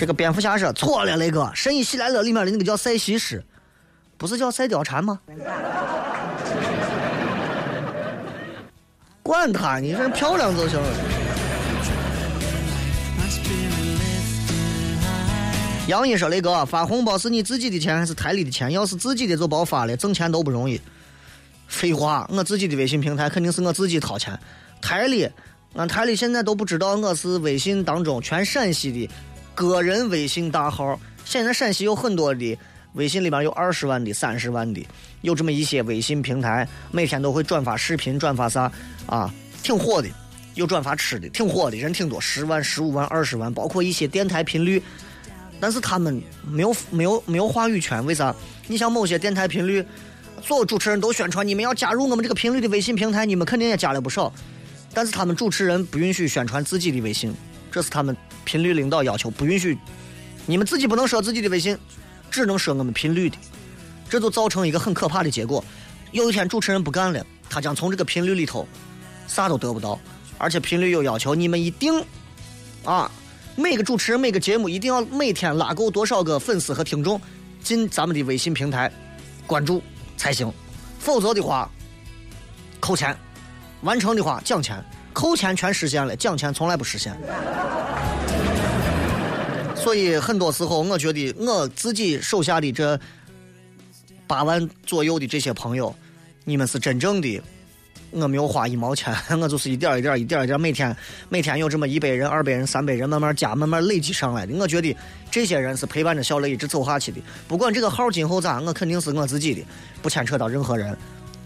[0.00, 3.44] 这个蝙蝠侠说错了，雷哥，《神医喜来乐》里面的那个叫赛西施，
[4.16, 5.20] 不是叫赛貂蝉吗？
[9.22, 10.88] 管他，你这漂亮就行了。
[15.86, 18.72] 杨一说：“雷哥，发红包是你自己的钱还是台里的钱？
[18.72, 20.80] 要是自己的就别发了，挣钱都不容易。”
[21.68, 24.40] 废话，我自己的微信平台肯定是我自己掏钱。
[24.80, 25.28] 台里，
[25.74, 29.06] 俺台里现在都不知道我是微信当中全陕西的。
[29.54, 32.58] 个人微信大号，现在陕西有很多的
[32.94, 34.86] 微信里面有二十万的、三十万的，
[35.20, 38.70] 有这么一些微信平台，每天都会转发视频、转发啥
[39.06, 39.32] 啊，
[39.62, 40.08] 挺火的。
[40.56, 44.82] 有转发吃的，挺火的，人挺多，十万、十五万、二十万，包括一些电台频率，
[45.60, 48.34] 但是他们没有没有没有话语权，为啥？
[48.66, 49.82] 你像某些电台频率，
[50.42, 54.30] 所有主持人都宣传你们要加入我们这个频率的微信平台，你们肯定也加了不少，
[54.92, 57.32] 但是他们主持人不允许宣传自己的微信。
[57.70, 58.14] 这是他们
[58.44, 59.76] 频率领导要求，不允许
[60.46, 61.76] 你们自己不能说自己的微信，
[62.30, 63.36] 只能说我们频率的，
[64.08, 65.64] 这就造成一个很可怕的结果。
[66.12, 68.66] 有一天主持人不干了，他将从这个频率里头
[69.28, 69.98] 啥都得不到，
[70.38, 72.04] 而且频率有要求，你们一定
[72.84, 73.10] 啊，
[73.56, 77.20] 每个主持人每个节目一定要每天拉够多少个粉丝和听众
[77.62, 78.90] 进咱们的微信平台
[79.46, 79.82] 关注
[80.16, 80.52] 才行，
[80.98, 81.70] 否则的话
[82.80, 83.16] 扣钱，
[83.82, 84.82] 完成的话奖钱，
[85.12, 87.16] 扣钱全实现了，奖钱从来不实现。
[89.74, 92.98] 所以很多时候，我觉得我自己手下的这
[94.26, 95.94] 八万左右的这些朋友，
[96.44, 97.40] 你们是真正的，
[98.10, 100.94] 我没有花一毛钱， 我就是一点一点、一点一点，每天
[101.30, 104.54] 每天有这么一百人、二百人、三百人，慢慢加、慢慢累积上来的。
[104.56, 104.94] 我觉得
[105.30, 107.18] 这些人是陪伴着小雷一直走下去的。
[107.48, 109.62] 不管这个号今后咋，我肯定是我自己的，
[110.02, 110.96] 不牵扯到任何人。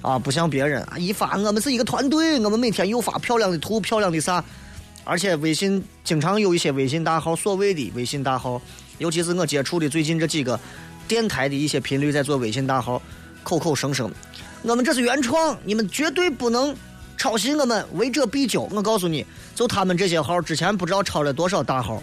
[0.04, 4.44] 啊，不像别人啊，一发我们是一个团队，我们每天又发漂亮的图、漂亮的啥。
[5.02, 8.60] 而且微信经常有一些微信大号，所谓的微信大号，
[8.98, 10.60] 尤其是我接触的最近这几个
[11.08, 13.00] 电台的一些频率在做微信大号，
[13.42, 14.12] 口口声声，
[14.62, 16.76] 我们这是原创，你们绝对不能
[17.16, 18.68] 抄袭我们，违者必究。
[18.72, 19.24] 我告诉你，
[19.54, 22.02] 就他们这些号之前不知道抄了多少大号，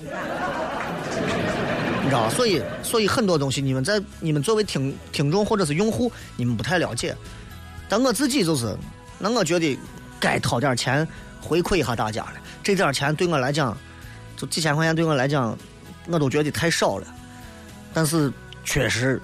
[2.03, 2.27] 你知道？
[2.31, 7.15] 所以，所以很多东西你们在你们作为听听众或者是用户，你们不太了解。
[7.91, 8.73] 但我自己就是，
[9.19, 9.77] 那我觉得
[10.17, 11.05] 该掏点钱
[11.41, 12.35] 回馈一下大家了。
[12.63, 13.77] 这点钱对我来讲，
[14.37, 15.57] 就几千块钱对我来讲，
[16.07, 17.07] 我都觉得太少了。
[17.93, 18.31] 但是
[18.63, 19.21] 确实，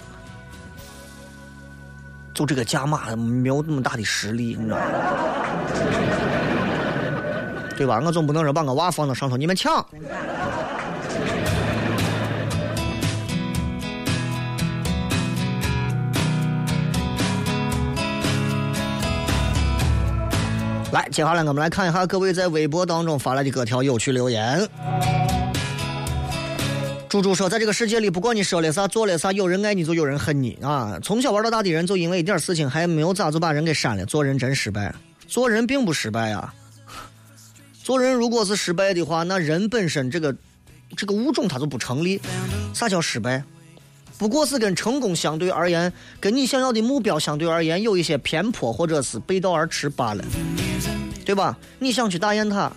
[2.34, 4.84] 就这个价码没有那么大的实力，你知道吗？
[7.78, 8.02] 对吧？
[8.04, 9.76] 我总不能说把我娃放到上头，你们抢。
[20.94, 24.66] 来，接下来我们来看一下各位在微博当中发来的各条有趣留言。
[27.10, 30.98] 猪猪说，在这个世界里，不管你说了啥，做了啥，有人爱你就有人恨你啊！
[31.04, 34.94] 从小玩到大的人，就因为一点事情还没有咋就把人给删了，做人真失败。
[35.28, 36.54] 做人并不失败啊，
[37.84, 40.34] 做人如果是失败的话，那人本身这个
[40.96, 42.22] 这个物种它就不成立。
[42.74, 43.44] 啥叫失败？
[44.18, 50.24] 不过是跟成功相对而言，跟你想要的目标相对而言有一些偏颇或者是背道而驰罢了，
[51.28, 51.58] 对吧？
[51.78, 52.72] 你想去大雁塔，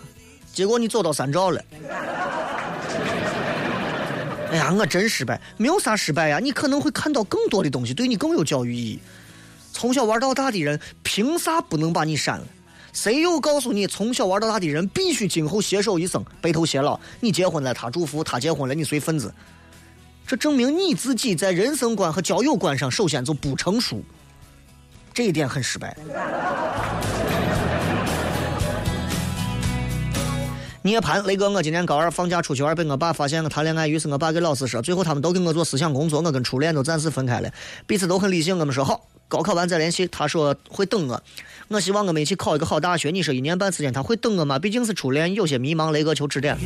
[0.52, 1.62] 结果你走到三兆了。
[4.50, 8.98] 哎呀，我真失败，没有啥失败呀，你可能会看到更多的东西，对你更有教育意义。
[9.72, 12.46] 从小玩到大的人，凭啥不能把你删了？
[12.92, 16.98] 谁又告诉你，从小玩到大的人必须今后携手一生，白头偕老？
[17.20, 19.32] 你结婚了，他祝福；他结婚了，你随份子。
[20.26, 24.02] 这证明你自己在人生观和交友观上，首先就不成熟，
[25.14, 25.96] 这一点很失败。
[30.82, 37.50] 涅槃，雷哥，我今年高二放假出去玩，被我爸发现我谈恋爱，于是我爸给老师说，最后他们都给我做思想工作，我跟初恋都暂时分开了，
[37.86, 38.58] 彼此都很理性。
[38.58, 40.06] 我们说好，高考完再联系。
[40.06, 41.22] 他说会等我，
[41.68, 43.10] 我希望我们一起考一个好大学。
[43.10, 44.58] 你说一年半时间他会等我吗？
[44.58, 45.92] 毕竟是初恋，有些迷茫。
[45.92, 46.56] 雷哥求指点。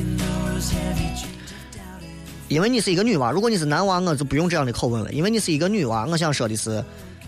[2.47, 5.13] 因为你是一个女娃，如果你是男娃，我就不用这样的口吻了。
[5.13, 6.85] 因为你是一个女娃，我想说的是，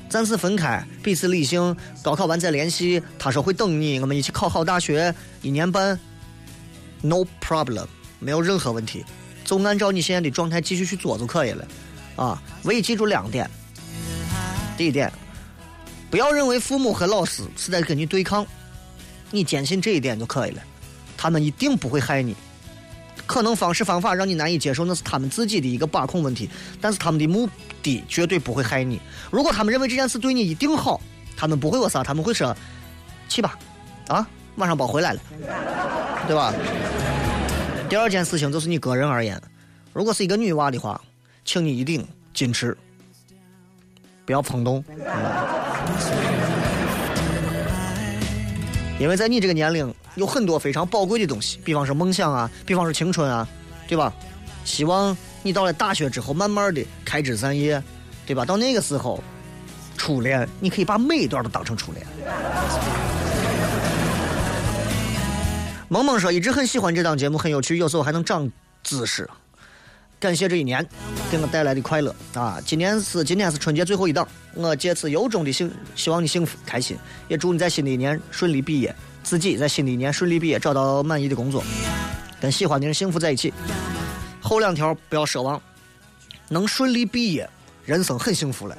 [0.09, 3.03] 暂时分开，彼此理性，高考完再联系。
[3.19, 5.13] 他说会等你，我们一起考好大学，
[5.43, 5.99] 一年半
[7.03, 7.87] ，no problem，
[8.19, 9.05] 没有任何问题，
[9.45, 11.67] 就按照你现在的状态继续去做就可以了。
[12.17, 13.49] 啊，唯一记住两点，
[14.77, 15.13] 第一点，
[16.11, 18.47] 不要认为父母和老师是在跟你对抗，
[19.31, 20.63] 你坚信这一点就可以了，
[21.17, 22.35] 他们一定不会害你。
[23.27, 26.49] 可能方式方法让你难以接受，那是他们自己的一个把控问题。
[26.81, 27.49] 但是他们的目
[27.83, 29.01] 的绝对不会害你。
[29.33, 31.01] 如果他们认为这件事对你一定好，
[31.37, 32.57] 他们不会说啥，他们会说
[33.29, 33.59] ：“去吧，
[34.07, 34.27] 啊，
[34.57, 35.21] 马上包回来了，
[36.27, 36.53] 对吧？”
[37.89, 39.41] 第二件事情就是你个人而言，
[39.93, 41.01] 如果是一个女娃的话，
[41.45, 42.05] 请你一定
[42.35, 42.77] 矜持，
[44.25, 44.85] 不要冲动。
[48.99, 53.47] 因为在你这个年龄，有很多非常宝贵的东西，比方说梦想啊，比方说青春啊，
[53.87, 54.13] 对吧？
[54.65, 57.81] 希望你到了大学之后，慢慢的开枝散叶，
[58.27, 58.45] 对吧？
[58.45, 59.23] 到那个时候，
[59.97, 62.05] 初恋，你可以把每一段都当成初恋。
[65.89, 68.51] 萌萌说，一直很喜欢这档节目，很有趣，有时候还能长
[68.83, 69.29] 知识。
[70.19, 70.85] 感谢这一年
[71.31, 72.59] 给我带来的快乐啊！
[72.65, 76.97] 今年是今天是春节最后一档，我借此由衷的幸希望你幸福开心，
[77.29, 81.63] 也祝你在新的一年顺利毕业，自己在新的一年顺利毕业，找到满意的工作，
[82.41, 83.53] 跟喜欢的人幸福在一起。
[84.41, 85.61] 后两条不要奢望，
[86.49, 87.49] 能顺利毕业，
[87.85, 88.77] 人生很幸福了。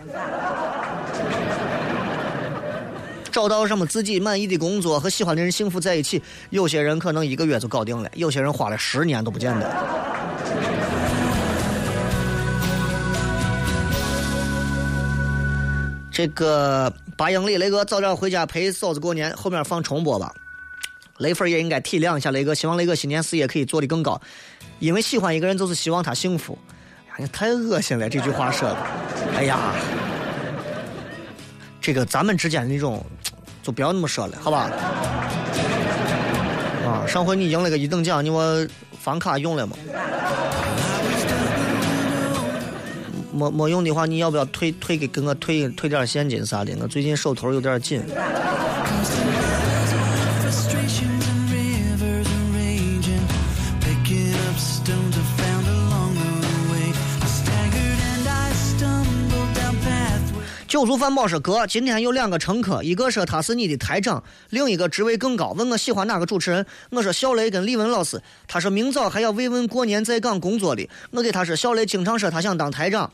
[3.38, 6.20] 找到什么自己满意的工作和喜欢的人幸福在一起，
[6.50, 9.72] 有些人可能一个月就搞定了，有些人花了十年都不见得。
[16.12, 20.34] 这个八英里，雷哥早点回家陪嫂子过年，后面放重播吧。
[21.20, 24.20] 雷粉也应该体谅一下雷哥，希望雷哥新年事业可以做得更高。
[24.80, 26.58] 因为喜欢一个人，就是希望他幸福。
[27.16, 28.78] 哎呀，太恶心了，这句话说的。
[29.36, 29.76] 哎呀，
[31.80, 33.06] 这个咱们之间的那种，
[33.68, 34.72] 都不要那么说了，好吧？
[36.88, 38.66] 啊，上回你赢了个一等奖，你我
[38.98, 39.76] 房卡用了吗？
[43.34, 46.74] 没没用的话，你要不要退退给给我退退点现金啥的？
[46.82, 48.02] 我最近手头有点紧。
[60.68, 66.66] 酒足饭饱说哥，今天有两个乘客，一个说他是你的台长，另一个职位更高，问我喜欢哪个主持人。
[66.90, 68.22] 我说小雷跟李文老师。
[68.48, 70.88] 他说明早还要慰问过年在岗工作的。
[71.12, 73.10] 我给他说小雷经常说他想当台长。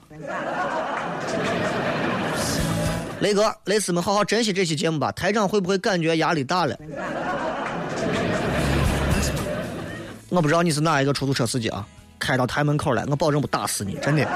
[3.19, 5.11] 雷哥，雷丝们好好珍惜这期节目吧。
[5.11, 6.75] 台长会不会感觉压力大了？
[10.29, 11.85] 我不知道你是哪一个出租车司机啊，
[12.17, 14.27] 开到台门口来，我保证不打死你，真的。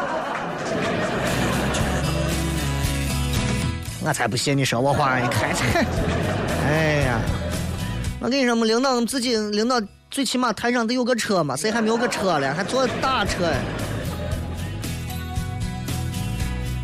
[4.08, 5.66] 我才不信你说我话，你开车。
[6.66, 7.20] 哎呀，
[8.22, 13.52] 我跟你说，我们领导自己领导最起码台上得有个车嘛，谁还没有个车了，还坐大车？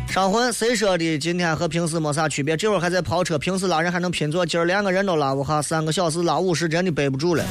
[0.06, 1.18] 上回谁说的？
[1.18, 7.42] 今天和平时没啥区别，这会儿还在跑车，平时拉人还能拼坐，今儿连个人都拉不下，三个小时拉五十真的背不住了。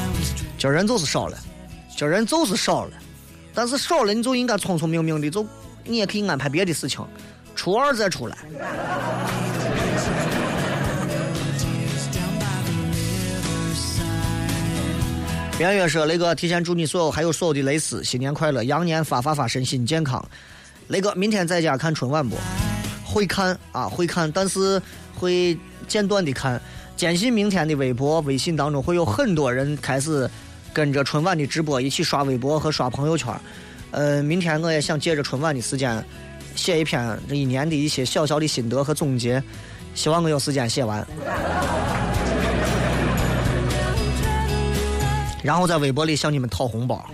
[0.60, 1.38] 今儿人就是少了，
[1.98, 2.92] 今儿人就是少了，
[3.56, 5.44] 但是少了你就应该聪聪明明的，就
[5.84, 7.04] 你也可以安排别的事情，
[7.56, 8.38] 初二再出来。
[15.64, 20.22] 圆圆说：“雷哥，提前祝你所有还有所有的蕾丝新年快乐，羊年发发发，身心健康。
[20.90, 22.36] 雷哥，明天在家看春晚不？
[23.06, 24.82] 会看啊，会看，但是
[25.16, 25.58] 会
[25.88, 26.62] 间断的看。
[26.98, 30.30] 坚信明天的微博、微信当中会有很多人开始
[30.74, 33.34] 跟着春晚的直播一起刷微博和刷朋友圈。
[33.92, 36.04] 呃，明天我也想借着春晚的时间
[36.58, 39.42] 写一篇这一年的一些小小的心得和总结，
[39.96, 41.08] 希望我有时间写完。”
[45.44, 47.06] 然后在微博里向你们讨红包。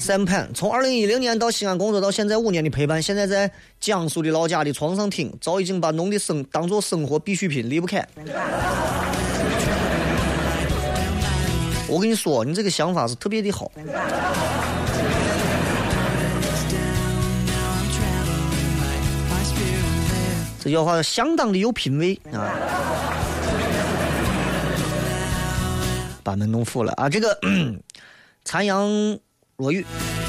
[0.00, 3.50] 三盘从二零一零年到西安工作到现在五年的陪伴，现在在
[3.80, 8.06] 江苏的老家的床上听，早已经把农的生当做生活必需品，离不开。
[11.88, 13.70] 我跟你说，你这个想法是特别的好。
[20.60, 22.50] 这叫话相当的有品位啊！
[26.26, 27.08] 把门弄腐了啊！
[27.08, 27.38] 这个
[28.44, 28.84] 残阳
[29.58, 29.86] 落雨，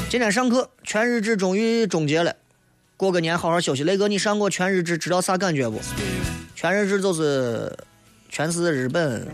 [0.08, 2.36] 今天上课全日制终于终结了，
[2.96, 3.82] 过个年好好休息。
[3.82, 5.80] 雷哥，你上过全日制，知道啥感觉不？
[6.54, 7.76] 全日制就是
[8.28, 9.26] 全是日本。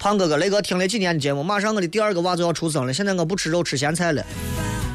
[0.00, 4.24] 胖哥哥，雷哥听了几年的节目，马上我的第二个娃就要出生了，现在我不吃肉吃咸菜了，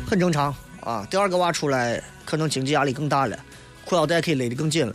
[0.05, 1.07] 很正常啊。
[1.09, 3.39] 第二个娃出来，可能经济压力更大了，
[3.86, 4.93] 裤腰带可以勒得更紧了。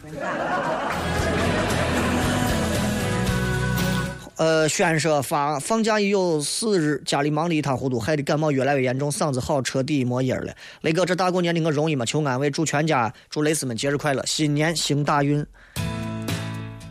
[4.39, 10.55] 呃，宣说发放假已有四日，家里忙得一塌糊涂，害得感冒越来越严重，嗓子好彻底没音儿了。
[10.83, 12.05] 雷哥，这大过年的我容易吗？
[12.05, 15.45] 求安慰，祝全家祝蕾丝们节日快乐，新年行大运。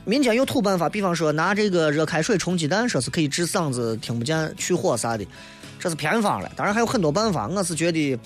[0.03, 5.25] 民间有土办法，比方说拿这个热开水冲鸡蛋，说是可以治嗓子听不见、去火啥的，
[5.79, 6.51] 这是偏方了。
[6.53, 8.19] 当然还有很多办法，我是觉得，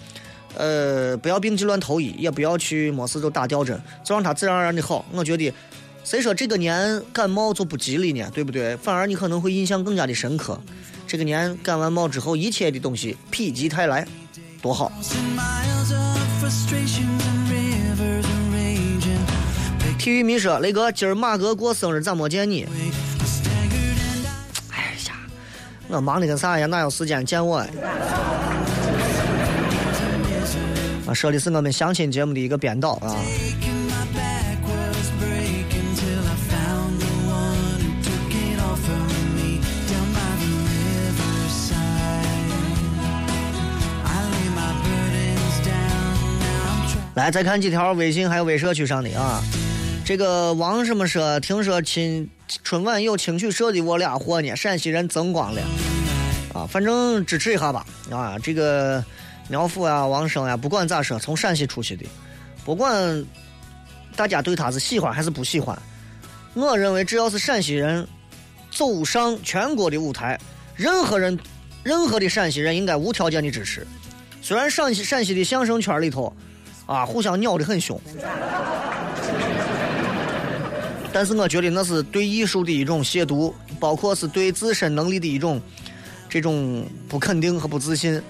[0.55, 5.05] 呃，不要病急乱投医，也不要去没事就打吊针，就让它自然而然的好。
[5.11, 5.53] 我觉得，
[6.03, 8.29] 谁说这个年感冒就不吉利呢？
[8.33, 8.75] 对不对？
[8.77, 10.59] 反而你可能会印象更加的深刻。
[11.07, 14.07] 这个年感完冒之后，一切的东西否极泰来，
[14.61, 14.91] 多好！
[19.97, 22.65] 体育迷说：“雷哥，今儿马哥过生日，咋没见你？”
[24.71, 25.13] 哎呀，
[25.87, 27.57] 我忙的跟啥一样，哪有时间见我？
[31.05, 33.15] 啊，说的是我们相亲节目的一个编导啊。
[47.21, 49.43] 来，再看几条微信还有微社区上的啊。
[50.03, 52.27] 这个王什么说，听说亲
[52.63, 55.61] 春晚有青曲社的我俩货呢，陕西人增光了
[56.51, 58.39] 啊，反正支持一下吧啊。
[58.39, 59.05] 这个
[59.49, 62.03] 苗阜呀、王声呀，不管咋说，从陕西出去的，
[62.65, 63.23] 不管
[64.15, 65.79] 大家对他是喜欢还是不喜欢，
[66.55, 68.07] 我认为只要是陕西人
[68.71, 70.39] 走上全国的舞台，
[70.75, 71.37] 任何人
[71.83, 73.85] 任何的陕西人应该无条件的支持。
[74.41, 76.35] 虽然陕西陕西的相声圈里头，
[76.91, 77.97] 啊，互相咬得很凶，
[81.13, 85.61] 但是我觉得那是对艺术的一种亵渎，包括是对自身能力的一种
[86.27, 88.21] 这种不肯定和不自信。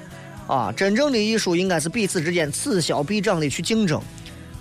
[0.45, 3.99] 啊，真正的艺术应该是彼此之间此消彼长的去竞争，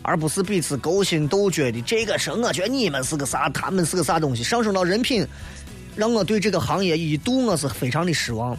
[0.00, 1.82] 而不是彼此勾心斗角的。
[1.82, 5.26] 这个是我觉得你们是个啥，他们是个啥东西，上升到人品，
[5.94, 8.56] 让我对这个行业一度我是非常的失望。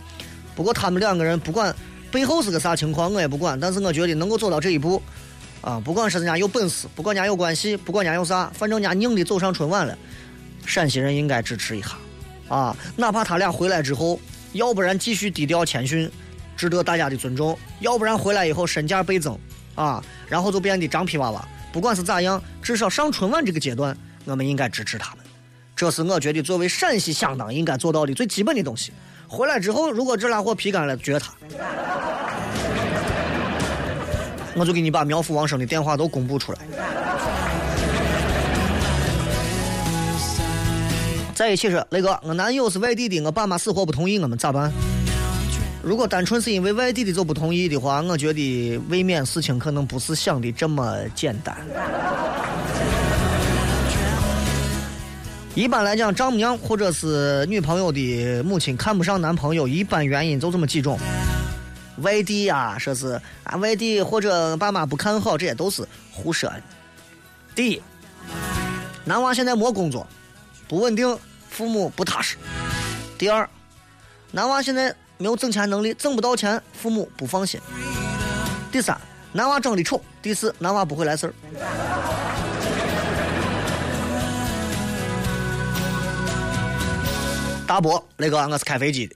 [0.56, 1.74] 不过他们两个人不管
[2.12, 3.58] 背后是个啥情况，我也不管。
[3.58, 5.02] 但是我觉得能够走到这一步，
[5.62, 9.98] 啊，不管是人家有本事，不管人家有关系，不管人家有啥，反正人家硬的走上春晚了，
[10.66, 11.90] 陕西人应该支持一下，
[12.48, 14.20] 啊，哪怕他俩回来之后，
[14.54, 16.12] 要不然继续低调谦逊，
[16.58, 19.38] 值得大家的尊重；要不然回来以后身价倍增，
[19.76, 21.48] 啊，然后就变得张皮娃娃。
[21.72, 23.96] 不管是咋样，至少上春晚这个阶段，
[24.26, 25.24] 我们应该支持他们。
[25.76, 28.92] 这是我觉得作为陕西乡党应该做到的最基本的东西。
[29.28, 31.34] 回来之后，如果这俩货皮干了，绝他，
[34.56, 36.60] 我就给你把苗阜、王声的电话都公布出来。
[41.34, 44.72] 在一起说，雷哥，我男友是外地的，我爸妈死活不同意，我们咋办？
[45.82, 51.58] 如果单纯是因为外地的就不同意的话，我觉得未免事情可能不是想的这么简单。
[55.56, 61.00] 一般来讲，丈母娘或者是女朋友的母亲看不上男朋友，一般原因就这么几种：
[61.98, 66.62] 外地啊，说是啊外地或者爸妈不看好，这些都是胡说的。
[67.54, 67.82] 第一，
[69.06, 70.08] 男娃现在没工作，
[70.68, 71.18] 不稳定，
[71.50, 72.38] 父母不踏实；
[73.18, 73.48] 第二，
[74.32, 77.60] 男娃现在没有挣钱能力，挣不到钱，父母不放心；
[78.72, 79.00] 第三，
[79.34, 81.34] 男娃长得丑；第四，男娃不会来事儿。
[87.68, 89.16] 大伯，那个我是开飞机的，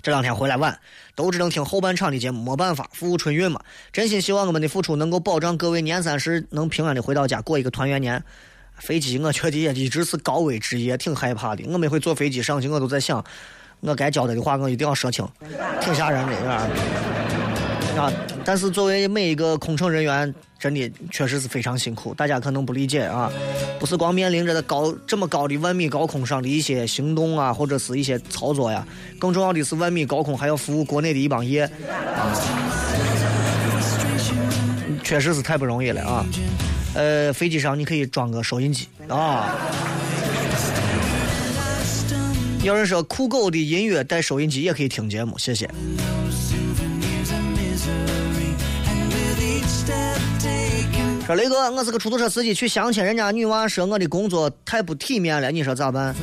[0.00, 0.78] 这两天回来晚，
[1.14, 3.60] 都只能听后半场的节目，没办法，服务春运嘛。
[3.92, 8.22] 真心希望我们的付出能够保障各位年三十能平安的回到家，过一个团圆年。
[8.78, 11.64] 飞机我觉得也一直是高危职业，挺害怕的。
[11.66, 13.24] 我每回坐飞机上去，我都在想，
[13.80, 15.28] 我该交代的话我一定要说清，
[15.80, 16.68] 挺吓人的，是吧？
[17.98, 18.12] 啊！
[18.44, 22.14] 但是作为每一个空乘人员，真的确实是非常辛苦。
[22.14, 23.30] 大家可能不理解啊，
[23.78, 28.86] 不是光面临着高这么高的万米高空上的一些行动啊，或者是一些操作呀，
[29.18, 31.68] 更重要的是万米高空还要服务国内的一帮业，
[35.02, 36.24] 确实是太不容易了啊。
[36.94, 39.54] 呃，飞机上你可以装个收音机啊。
[42.64, 45.68] 有人说酷狗的音乐带收音机也可以听节目，谢谢。
[51.28, 56.16] 说雷哥，我是个出租车司机，去相亲，人家女娃说我的工作太不体面了，你说咋办？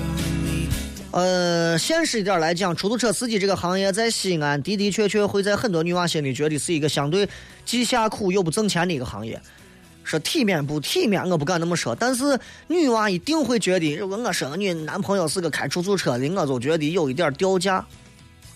[1.12, 7.30] 呃，现实一点来讲，出租车司机这个行业在西安的的确确会在很多女娃心里觉得是一个相对
[7.64, 9.40] 既下苦又不挣钱的一个行业。
[10.04, 17.86] 说体面不体面，我不敢那么说，但是女娃一定会觉得，如果我说我男朋友是个开出租车的，我就觉得有一点掉价。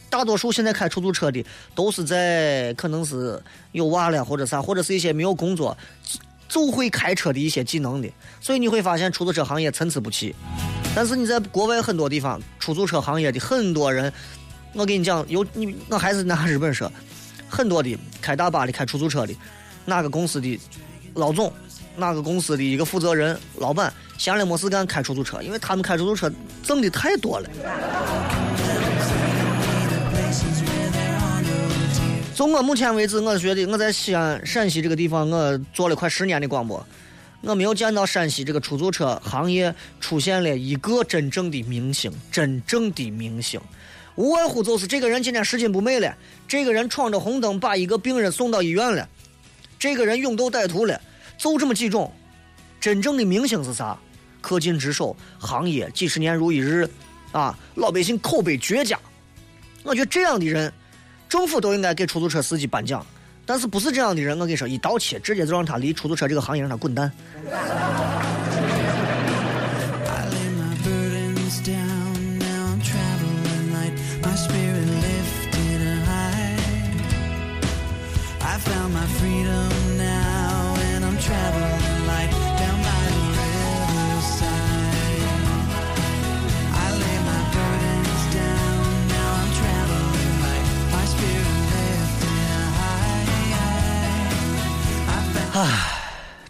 [0.09, 1.45] 大多数现在开出租车的
[1.75, 3.39] 都是在可能是
[3.73, 5.77] 有娃了或者啥，或者是一些没有工作。
[6.49, 8.09] 就会开车的一些技能的，
[8.41, 10.35] 所以你会发现出租车行业参差不齐。
[10.95, 14.11] 但是你在国外很多地方，出租车行业的很多人，
[14.73, 16.91] 我跟你讲，有你我还是拿日本说，
[17.47, 19.33] 很多的开大巴的、开出租车的，
[19.85, 20.59] 哪个公司的
[21.13, 21.53] 老总，
[21.95, 26.31] 哪个公司的一个负责人、老板，闲了没事干开出租车，因为他们开出租车
[26.63, 27.49] 挣的太多了。
[32.39, 36.87] 就我目前为止，我觉得我在西安、陕西这个地方，我做了快十年的广播，
[37.41, 43.59] 我没有见到陕西这个出租车行业出现了一个真正的明星，真正的明星，
[44.15, 46.15] 无外乎就是这个人今天拾金不昧了，
[46.47, 49.09] 这个人闯着红灯把一个病人送到医院了，
[49.77, 51.01] 这个人勇斗歹徒了，
[51.37, 52.09] 就这么几种。
[52.79, 53.99] 真正的明星是啥？
[54.41, 56.89] 恪尽职守，行业几十年如一日，
[57.33, 58.97] 啊，老百姓口碑绝佳。
[59.83, 60.71] 我觉得这样的人。
[61.29, 63.05] 政府都应该给出租车司机颁奖，
[63.45, 67.11] 但是不是这样的人，我跟你说，一刀切，直接就让他离出租车这个行业让他滚蛋。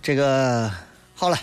[0.02, 0.72] 这个
[1.14, 1.38] 好了，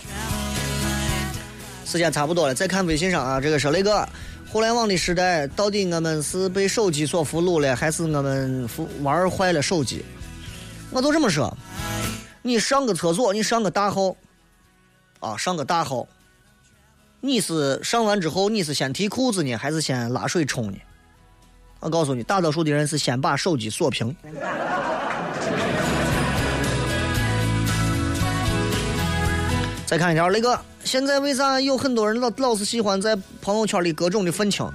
[1.85, 4.07] 时间差不多了，再看微信上啊，这个说雷哥，
[4.51, 8.69] 互联网的时代，到底我们是被手机所俘虏了，还是我们
[9.03, 10.05] 玩坏了手机？
[10.91, 11.55] 我都这么说，
[12.43, 14.17] 你上个厕所，你上个大号，
[15.21, 16.09] 啊，上个大号，
[17.21, 20.79] 你是上完之后，你是先提裤子呢，还是先拉水冲呢？
[21.81, 24.17] 我告诉你，大多数的人是先把手机锁屏。
[29.87, 34.69] 再看一条，雷哥，现在为啥有很多人老老是喜欢在朋友圈里各种的愤青？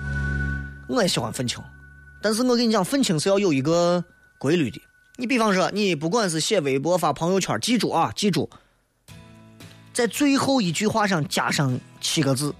[0.87, 1.61] 我也喜欢愤青，
[2.21, 4.01] 但是我跟你讲，愤青是要有一个
[4.37, 4.81] 规律的。
[5.17, 8.49] 你比方说，你不管是写微博、发朋友圈，记住啊，记住，
[9.91, 12.55] 在最后一句话上加上七个字，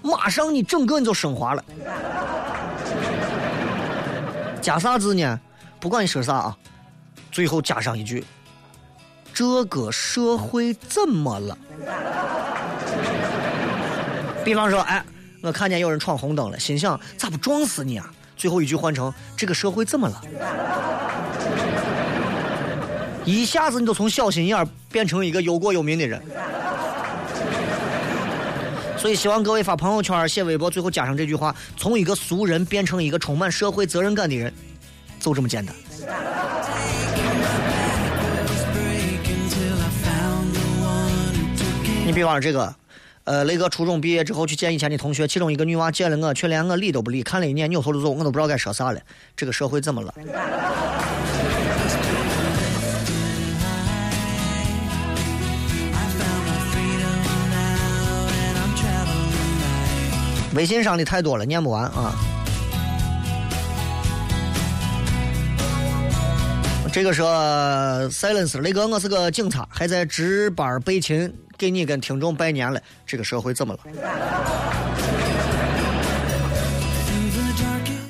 [0.00, 1.62] 马上你整个你就升华了。
[4.62, 5.38] 加啥字呢？
[5.78, 6.56] 不管你说啥啊，
[7.30, 8.24] 最后加上一句。
[9.36, 11.58] 这个社会怎么了？
[14.42, 15.04] 比方说，哎，
[15.42, 18.10] 我看见有人闯红灯了，心想咋不撞死你啊？
[18.34, 20.22] 最后一句换成这个社会怎么了？
[23.26, 26.18] 一下子你就从小心眼变成一个忧国忧民的人。
[28.96, 34.50] 所以希望各位发朋友圈、写微博，最后加上这句话：从一个俗人变成一个充满社会责任感的人，
[35.20, 35.76] 就这么简单。
[42.06, 42.72] 你比方说这个，
[43.24, 49.00] 呃，雷哥初中毕业之后去见以前的同学，其中一个女娃见了我，却连我理都不理，看了一眼扭头就走，我都不知道该说啥了。
[49.34, 50.14] 这个社会怎么了？
[60.54, 62.14] 微信上的太多了，念不完啊。
[66.92, 67.28] 这个说
[68.10, 72.80] silence，雷哥，我是个警察，还在值班备勤，给你跟听众拜年了。
[73.06, 73.80] 这个社会怎么了？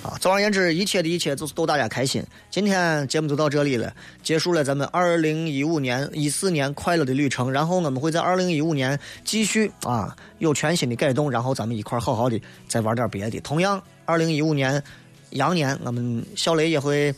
[0.03, 2.23] 啊，总而言之，一切的一切就是逗大家开心。
[2.51, 3.93] 今天节目就到这里了，
[4.23, 7.51] 结束了咱们二零一五年、一四年快乐的旅程。
[7.51, 13.41] 然后我们会在二零一五年继续啊，有全新的改动，然后咱们一块好好的再玩点别的。
[13.41, 14.83] 同样，二零一五年
[15.31, 17.15] 羊年，我们小雷也会。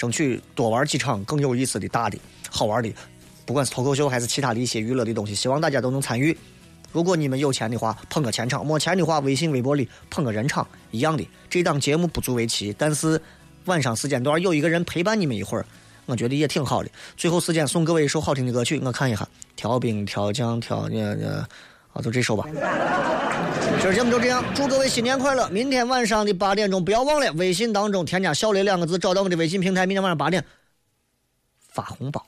[0.00, 2.18] 争取多玩几场更有意思的、大的、
[2.48, 2.90] 好玩的，
[3.50, 6.38] 不管是脱口秀还是其他的一些娱乐的东西，希望大家都能参与。
[6.92, 11.28] 如果你们有钱的话，捧个钱场；没钱的话，微信、微博里捧个人场，一样的。
[11.48, 13.20] 这档节目不足为奇，但是
[13.64, 15.66] 晚上时间段有一个人陪伴你们一会儿，
[16.06, 16.88] 我觉得也挺好的。
[17.16, 19.26] 最后时间送各位一首好听的歌曲，我看一下，
[19.56, 21.48] 调兵调将调呃呃，
[21.92, 22.44] 啊，就这首吧。
[23.80, 25.48] 今儿节目就这样，祝各位新年快乐！
[25.48, 29.86] 明天晚上的八点钟，不要忘了微信当中添加“小雷”两个字，找到我的微信平台。
[29.86, 30.44] 明天晚上八点
[31.70, 32.24] 发红包。